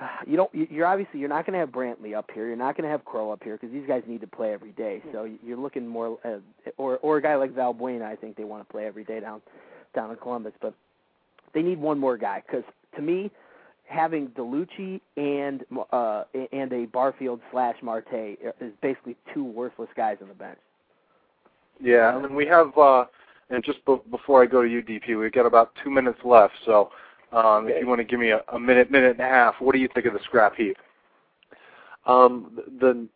you 0.27 0.37
don't. 0.37 0.55
you- 0.55 0.69
You're 0.71 0.87
obviously 0.87 1.21
you're 1.21 1.29
not 1.29 1.47
going 1.47 1.55
to 1.55 1.59
have 1.61 1.71
Brantley 1.71 2.17
up 2.17 2.31
here. 2.33 2.47
You're 2.47 2.57
not 2.57 2.77
going 2.77 2.85
to 2.85 2.91
have 2.91 3.05
Crowe 3.05 3.31
up 3.31 3.43
here 3.43 3.57
because 3.57 3.73
these 3.73 3.87
guys 3.87 4.03
need 4.07 4.21
to 4.21 4.27
play 4.27 4.53
every 4.53 4.73
day. 4.73 5.03
So 5.13 5.29
you're 5.45 5.57
looking 5.59 5.87
more, 5.87 6.19
uh, 6.25 6.39
or 6.77 6.99
or 6.99 7.17
a 7.19 7.23
guy 7.23 7.37
like 7.37 7.55
Valbuena. 7.55 8.03
I 8.03 8.17
think 8.17 8.37
they 8.37 8.45
want 8.45 8.67
to 8.67 8.73
play 8.73 8.87
every 8.87 9.05
day 9.05 9.21
down 9.21 9.41
down 9.95 10.11
in 10.11 10.17
Columbus, 10.17 10.53
but 10.61 10.75
they 11.55 11.63
need 11.63 11.79
one 11.81 11.99
more 11.99 12.17
guy 12.17 12.43
because 12.47 12.65
to 12.97 13.03
me, 13.03 13.31
having 13.85 14.29
Dellucci 14.29 15.01
and 15.17 15.65
uh 15.93 16.25
and 16.53 16.73
a 16.73 16.87
Barfield 16.87 17.41
slash 17.51 17.77
Marte 17.83 18.39
is 18.61 18.73
basically 18.83 19.17
two 19.33 19.45
worthless 19.45 19.89
guys 19.97 20.19
on 20.21 20.29
the 20.29 20.35
bench. 20.35 20.59
Yeah, 21.81 22.17
and 22.17 22.35
we 22.35 22.47
have, 22.47 22.77
uh, 22.79 23.05
and 23.51 23.63
just 23.63 23.85
be- 23.85 24.01
before 24.11 24.43
I 24.43 24.47
go 24.47 24.63
to 24.63 24.69
you, 24.69 24.83
DP, 24.83 25.19
we've 25.19 25.33
got 25.33 25.47
about 25.47 25.73
two 25.83 25.91
minutes 25.91 26.19
left. 26.25 26.55
So, 26.65 26.91
um, 27.33 27.69
if 27.69 27.81
you 27.81 27.87
want 27.87 27.99
to 27.99 28.05
give 28.05 28.21
me 28.21 28.31
a, 28.31 28.43
a 28.53 28.59
minute, 28.59 28.91
minute 28.91 29.13
and 29.13 29.21
a 29.21 29.25
half, 29.25 29.55
what 29.61 29.73
do 29.73 29.79
you 29.79 29.89
think 29.95 30.07
of 30.07 30.13
the 30.13 30.21
scrap 30.25 30.57
heap? 30.57 30.77
Um, 32.07 32.61
the 32.81 33.09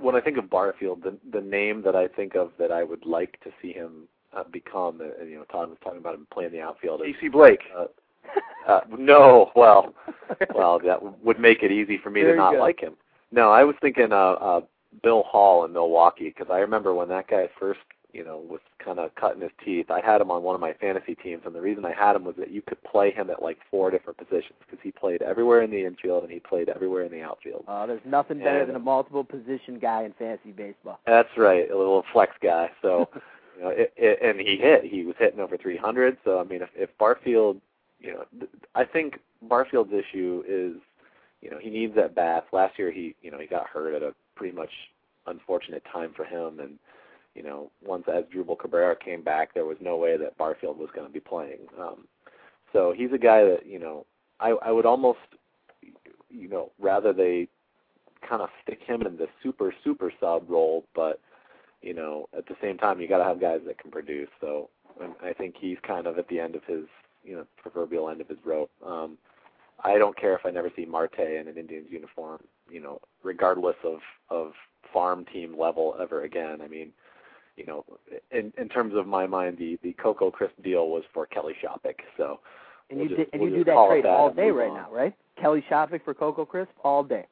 when 0.00 0.16
I 0.16 0.20
think 0.20 0.36
of 0.36 0.50
Barfield, 0.50 1.02
the 1.02 1.16
the 1.32 1.40
name 1.40 1.82
that 1.82 1.94
I 1.94 2.08
think 2.08 2.34
of 2.34 2.50
that 2.58 2.72
I 2.72 2.82
would 2.82 3.06
like 3.06 3.38
to 3.44 3.50
see 3.60 3.72
him 3.72 4.08
uh, 4.36 4.44
become, 4.44 5.00
uh, 5.00 5.24
you 5.24 5.36
know, 5.36 5.44
Todd 5.44 5.68
was 5.68 5.78
talking 5.82 5.98
about 5.98 6.14
him 6.14 6.26
playing 6.32 6.52
the 6.52 6.60
outfield. 6.60 7.02
AC 7.02 7.28
Blake. 7.28 7.60
Uh, 7.76 7.86
uh, 8.66 8.80
no, 8.98 9.50
well, 9.56 9.94
well, 10.54 10.78
that 10.78 10.98
would 11.22 11.38
make 11.38 11.62
it 11.62 11.72
easy 11.72 11.98
for 11.98 12.10
me 12.10 12.22
There 12.22 12.32
to 12.32 12.36
not 12.36 12.56
like 12.56 12.80
him. 12.80 12.94
No, 13.30 13.50
I 13.50 13.64
was 13.64 13.74
thinking 13.80 14.12
uh, 14.12 14.32
uh, 14.32 14.60
Bill 15.02 15.22
Hall 15.24 15.64
in 15.64 15.72
Milwaukee 15.72 16.28
because 16.28 16.48
I 16.50 16.58
remember 16.58 16.94
when 16.94 17.08
that 17.08 17.28
guy 17.28 17.48
first, 17.58 17.80
you 18.12 18.22
know, 18.24 18.38
was 18.38 18.60
kind 18.78 18.98
of 18.98 19.14
cutting 19.14 19.40
his 19.40 19.50
teeth. 19.64 19.90
I 19.90 20.00
had 20.00 20.20
him 20.20 20.30
on 20.30 20.42
one 20.42 20.54
of 20.54 20.60
my 20.60 20.74
fantasy 20.74 21.14
teams, 21.14 21.42
and 21.46 21.54
the 21.54 21.60
reason 21.60 21.84
I 21.84 21.92
had 21.92 22.14
him 22.14 22.24
was 22.24 22.36
that 22.36 22.50
you 22.50 22.60
could 22.60 22.82
play 22.84 23.10
him 23.10 23.30
at 23.30 23.42
like 23.42 23.58
four 23.70 23.90
different 23.90 24.18
positions 24.18 24.54
because 24.60 24.78
he 24.82 24.92
played 24.92 25.22
everywhere 25.22 25.62
in 25.62 25.70
the 25.70 25.84
infield 25.84 26.22
and 26.22 26.32
he 26.32 26.38
played 26.40 26.68
everywhere 26.68 27.04
in 27.04 27.12
the 27.12 27.22
outfield. 27.22 27.64
Uh, 27.66 27.86
there's 27.86 28.04
nothing 28.04 28.38
better 28.38 28.60
And- 28.60 28.68
than 28.68 28.76
a 28.76 28.80
multiple 28.80 29.24
position 29.24 29.78
guy 29.80 30.02
in 30.02 30.12
fantasy 30.12 30.52
baseball. 30.52 31.00
That's 31.06 31.36
right, 31.36 31.70
a 31.70 31.76
little 31.76 32.04
flex 32.12 32.34
guy. 32.42 32.70
So, 32.82 33.08
you 33.56 33.62
know, 33.62 33.70
it, 33.70 33.92
it, 33.96 34.18
and 34.22 34.38
he 34.40 34.56
hit. 34.56 34.84
He 34.84 35.04
was 35.04 35.16
hitting 35.18 35.40
over 35.40 35.56
300. 35.56 36.18
So, 36.24 36.38
I 36.38 36.44
mean, 36.44 36.62
if, 36.62 36.68
if 36.74 36.90
Barfield, 36.98 37.60
you 37.98 38.12
know, 38.12 38.24
th- 38.38 38.50
I 38.74 38.84
think 38.84 39.20
Barfield's 39.42 39.92
issue 39.92 40.42
is, 40.46 40.74
you 41.40 41.50
know, 41.50 41.58
he 41.58 41.70
needs 41.70 41.96
at 41.96 42.14
bats. 42.14 42.46
Last 42.52 42.78
year, 42.78 42.90
he, 42.92 43.14
you 43.22 43.30
know, 43.30 43.38
he 43.38 43.46
got 43.46 43.66
hurt 43.68 43.94
at 43.94 44.02
a 44.02 44.14
pretty 44.36 44.54
much 44.54 44.70
unfortunate 45.26 45.82
time 45.90 46.12
for 46.14 46.24
him, 46.24 46.60
and 46.60 46.78
you 47.34 47.42
know, 47.42 47.70
once 47.84 48.04
Asdrubal 48.06 48.58
Cabrera 48.58 48.96
came 48.96 49.22
back, 49.22 49.54
there 49.54 49.64
was 49.64 49.78
no 49.80 49.96
way 49.96 50.16
that 50.16 50.36
Barfield 50.36 50.78
was 50.78 50.90
going 50.94 51.06
to 51.06 51.12
be 51.12 51.20
playing. 51.20 51.60
Um, 51.80 52.06
so 52.72 52.92
he's 52.96 53.12
a 53.12 53.18
guy 53.18 53.44
that 53.44 53.66
you 53.66 53.78
know, 53.78 54.06
I 54.40 54.50
I 54.50 54.70
would 54.70 54.86
almost, 54.86 55.18
you 56.30 56.48
know, 56.48 56.70
rather 56.80 57.12
they 57.12 57.48
kind 58.28 58.42
of 58.42 58.48
stick 58.62 58.80
him 58.84 59.02
in 59.02 59.16
the 59.16 59.28
super 59.42 59.74
super 59.84 60.12
sub 60.20 60.48
role, 60.48 60.84
but 60.94 61.20
you 61.82 61.94
know, 61.94 62.28
at 62.36 62.46
the 62.46 62.54
same 62.62 62.78
time, 62.78 63.00
you 63.00 63.08
got 63.08 63.18
to 63.18 63.24
have 63.24 63.40
guys 63.40 63.60
that 63.66 63.78
can 63.78 63.90
produce. 63.90 64.28
So 64.40 64.70
I 65.22 65.32
think 65.32 65.56
he's 65.60 65.78
kind 65.86 66.06
of 66.06 66.18
at 66.18 66.28
the 66.28 66.38
end 66.38 66.54
of 66.54 66.62
his, 66.64 66.84
you 67.24 67.34
know, 67.34 67.44
proverbial 67.56 68.08
end 68.08 68.20
of 68.20 68.28
his 68.28 68.38
rope. 68.44 68.70
Um, 68.86 69.18
I 69.84 69.98
don't 69.98 70.16
care 70.16 70.34
if 70.34 70.46
I 70.46 70.50
never 70.50 70.70
see 70.76 70.84
Marte 70.84 71.18
in 71.18 71.48
an 71.48 71.56
Indians 71.58 71.88
uniform, 71.90 72.40
you 72.70 72.80
know, 72.80 73.00
regardless 73.22 73.76
of 73.84 73.98
of 74.30 74.52
farm 74.92 75.24
team 75.32 75.58
level 75.58 75.96
ever 76.00 76.22
again. 76.22 76.60
I 76.62 76.68
mean, 76.68 76.92
you 77.56 77.66
know, 77.66 77.84
in 78.30 78.52
in 78.58 78.68
terms 78.68 78.94
of 78.94 79.06
my 79.06 79.26
mind, 79.26 79.58
the 79.58 79.78
the 79.82 79.92
Coco 79.94 80.30
Crisp 80.30 80.54
deal 80.62 80.88
was 80.88 81.02
for 81.12 81.26
Kelly 81.26 81.54
Shoppach. 81.62 81.96
So 82.16 82.40
And 82.90 82.98
We'll 83.00 83.10
you 83.10 83.16
just- 83.16 83.30
did, 83.30 83.34
and 83.34 83.42
we'll 83.42 83.50
you 83.52 83.56
do 83.58 83.64
that 83.64 83.86
trade 83.88 84.04
that 84.04 84.10
all 84.10 84.30
day 84.30 84.50
right 84.50 84.70
on. 84.70 84.76
now, 84.76 84.88
right? 84.92 85.14
Kelly 85.40 85.64
Shoppach 85.70 86.02
for 86.04 86.14
Coco 86.14 86.44
Crisp 86.44 86.70
all 86.84 87.02
day. 87.02 87.26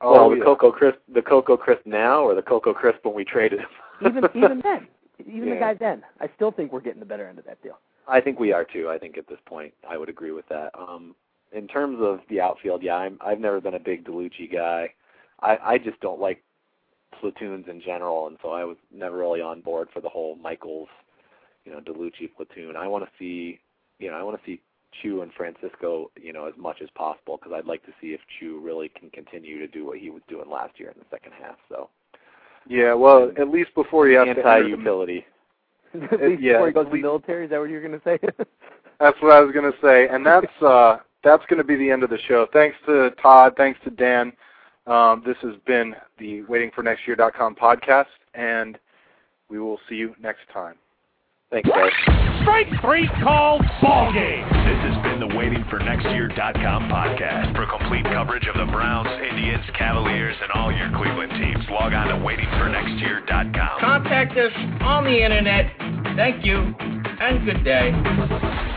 Oh, 0.00 0.12
well, 0.12 0.30
the 0.30 0.36
yeah. 0.36 0.44
Coco 0.44 0.72
Crisp, 0.72 0.98
the 1.12 1.20
Coco 1.22 1.56
Crisp 1.56 1.82
now, 1.84 2.22
or 2.22 2.34
the 2.34 2.42
Coco 2.42 2.72
Crisp 2.72 3.04
when 3.04 3.14
we 3.14 3.24
traded 3.24 3.60
him. 3.60 3.68
Even 4.06 4.24
even 4.34 4.60
then, 4.60 4.88
even 5.26 5.40
the 5.50 5.54
Yeah. 5.56 5.60
guy 5.60 5.74
then, 5.74 6.02
I 6.20 6.28
still 6.36 6.50
think 6.50 6.72
we're 6.72 6.80
getting 6.80 7.00
the 7.00 7.06
better 7.06 7.28
end 7.28 7.38
of 7.38 7.44
that 7.44 7.62
deal. 7.62 7.78
I 8.08 8.20
think 8.20 8.40
we 8.40 8.50
are 8.52 8.64
too. 8.64 8.88
I 8.88 8.98
think 8.98 9.18
at 9.18 9.28
this 9.28 9.38
point, 9.44 9.74
I 9.88 9.98
would 9.98 10.08
agree 10.08 10.30
with 10.32 10.48
that. 10.48 10.70
Um, 10.74 11.14
in 11.52 11.68
terms 11.68 11.98
of 12.00 12.20
the 12.30 12.40
outfield, 12.40 12.82
yeah, 12.82 12.94
I'm, 12.96 13.18
I've 13.20 13.40
never 13.40 13.60
been 13.60 13.74
a 13.74 13.78
big 13.78 14.04
Dellucci 14.06 14.50
guy. 14.50 14.94
I, 15.40 15.58
I 15.62 15.78
just 15.78 16.00
don't 16.00 16.18
like 16.20 16.42
platoons 17.18 17.66
in 17.68 17.80
general, 17.80 18.26
and 18.26 18.36
so 18.42 18.50
I 18.50 18.64
was 18.64 18.76
never 18.94 19.18
really 19.18 19.40
on 19.40 19.60
board 19.60 19.88
for 19.92 20.00
the 20.00 20.08
whole 20.08 20.36
Michaels, 20.36 20.88
you 21.64 21.72
know, 21.72 21.80
Dellucci 21.80 22.30
platoon. 22.36 22.76
I 22.76 22.86
want 22.86 23.04
to 23.04 23.10
see, 23.18 23.60
you 23.98 24.10
know, 24.10 24.16
I 24.16 24.22
want 24.22 24.38
to 24.38 24.46
see 24.46 24.60
Choo 25.02 25.22
and 25.22 25.32
Francisco, 25.32 26.10
you 26.20 26.32
know, 26.32 26.46
as 26.46 26.54
much 26.56 26.78
as 26.82 26.88
possible 26.94 27.36
because 27.36 27.52
I'd 27.56 27.66
like 27.66 27.84
to 27.86 27.92
see 28.00 28.08
if 28.08 28.20
Choo 28.38 28.60
really 28.62 28.88
can 28.88 29.10
continue 29.10 29.58
to 29.58 29.66
do 29.66 29.86
what 29.86 29.98
he 29.98 30.10
was 30.10 30.22
doing 30.28 30.50
last 30.50 30.78
year 30.78 30.90
in 30.90 30.98
the 30.98 31.06
second 31.10 31.32
half. 31.40 31.56
So 31.68 31.88
Yeah, 32.68 32.94
well, 32.94 33.30
at 33.38 33.48
least 33.48 33.74
before 33.74 34.08
he 34.08 34.14
has 34.14 34.26
to 34.26 34.30
anti-utility. 34.30 35.24
At 35.94 36.20
least 36.20 36.42
yeah, 36.42 36.52
before 36.52 36.66
he 36.68 36.72
goes 36.72 36.86
to 36.86 36.92
the 36.92 36.98
military. 36.98 37.44
Is 37.46 37.50
that 37.50 37.58
what 37.58 37.68
you're 37.68 37.86
going 37.86 37.98
to 37.98 38.04
say? 38.04 38.16
That's 39.00 39.20
what 39.20 39.32
I 39.32 39.40
was 39.40 39.52
going 39.52 39.70
to 39.70 39.76
say, 39.82 40.06
and 40.08 40.24
that's 40.24 40.62
uh, 40.62 40.98
that's 41.24 41.42
going 41.46 41.56
to 41.56 41.64
be 41.64 41.74
the 41.74 41.90
end 41.90 42.02
of 42.02 42.10
the 42.10 42.18
show. 42.28 42.46
Thanks 42.52 42.76
to 42.84 43.10
Todd. 43.22 43.54
Thanks 43.56 43.80
to 43.84 43.90
Dan. 43.90 44.30
Um, 44.86 45.22
this 45.24 45.36
has 45.42 45.54
been 45.66 45.94
the 46.18 46.42
WaitingForNextYear.com 46.48 47.54
podcast, 47.56 48.06
and 48.34 48.78
we 49.48 49.58
will 49.58 49.78
see 49.88 49.96
you 49.96 50.14
next 50.20 50.40
time. 50.52 50.76
Thanks, 51.50 51.68
guys. 51.68 51.90
Strike 52.42 52.68
three 52.80 53.08
called 53.22 53.62
ball 53.82 54.12
game. 54.12 54.46
This 54.46 54.78
has 54.86 55.02
been 55.02 55.18
the 55.20 55.34
WaitingForNextYear.com 55.34 56.88
podcast. 56.88 57.56
For 57.56 57.66
complete 57.66 58.04
coverage 58.04 58.46
of 58.46 58.54
the 58.54 58.70
Browns, 58.72 59.08
Indians, 59.28 59.64
Cavaliers, 59.76 60.36
and 60.40 60.52
all 60.52 60.72
your 60.72 60.90
Cleveland 60.96 61.32
teams, 61.32 61.64
log 61.70 61.92
on 61.92 62.08
to 62.08 62.14
WaitingForNextYear.com. 62.14 63.80
Contact 63.80 64.38
us 64.38 64.52
on 64.80 65.04
the 65.04 65.24
internet. 65.24 65.72
Thank 66.16 66.44
you, 66.44 66.74
and 67.20 67.44
good 67.44 67.64
day. 67.64 68.69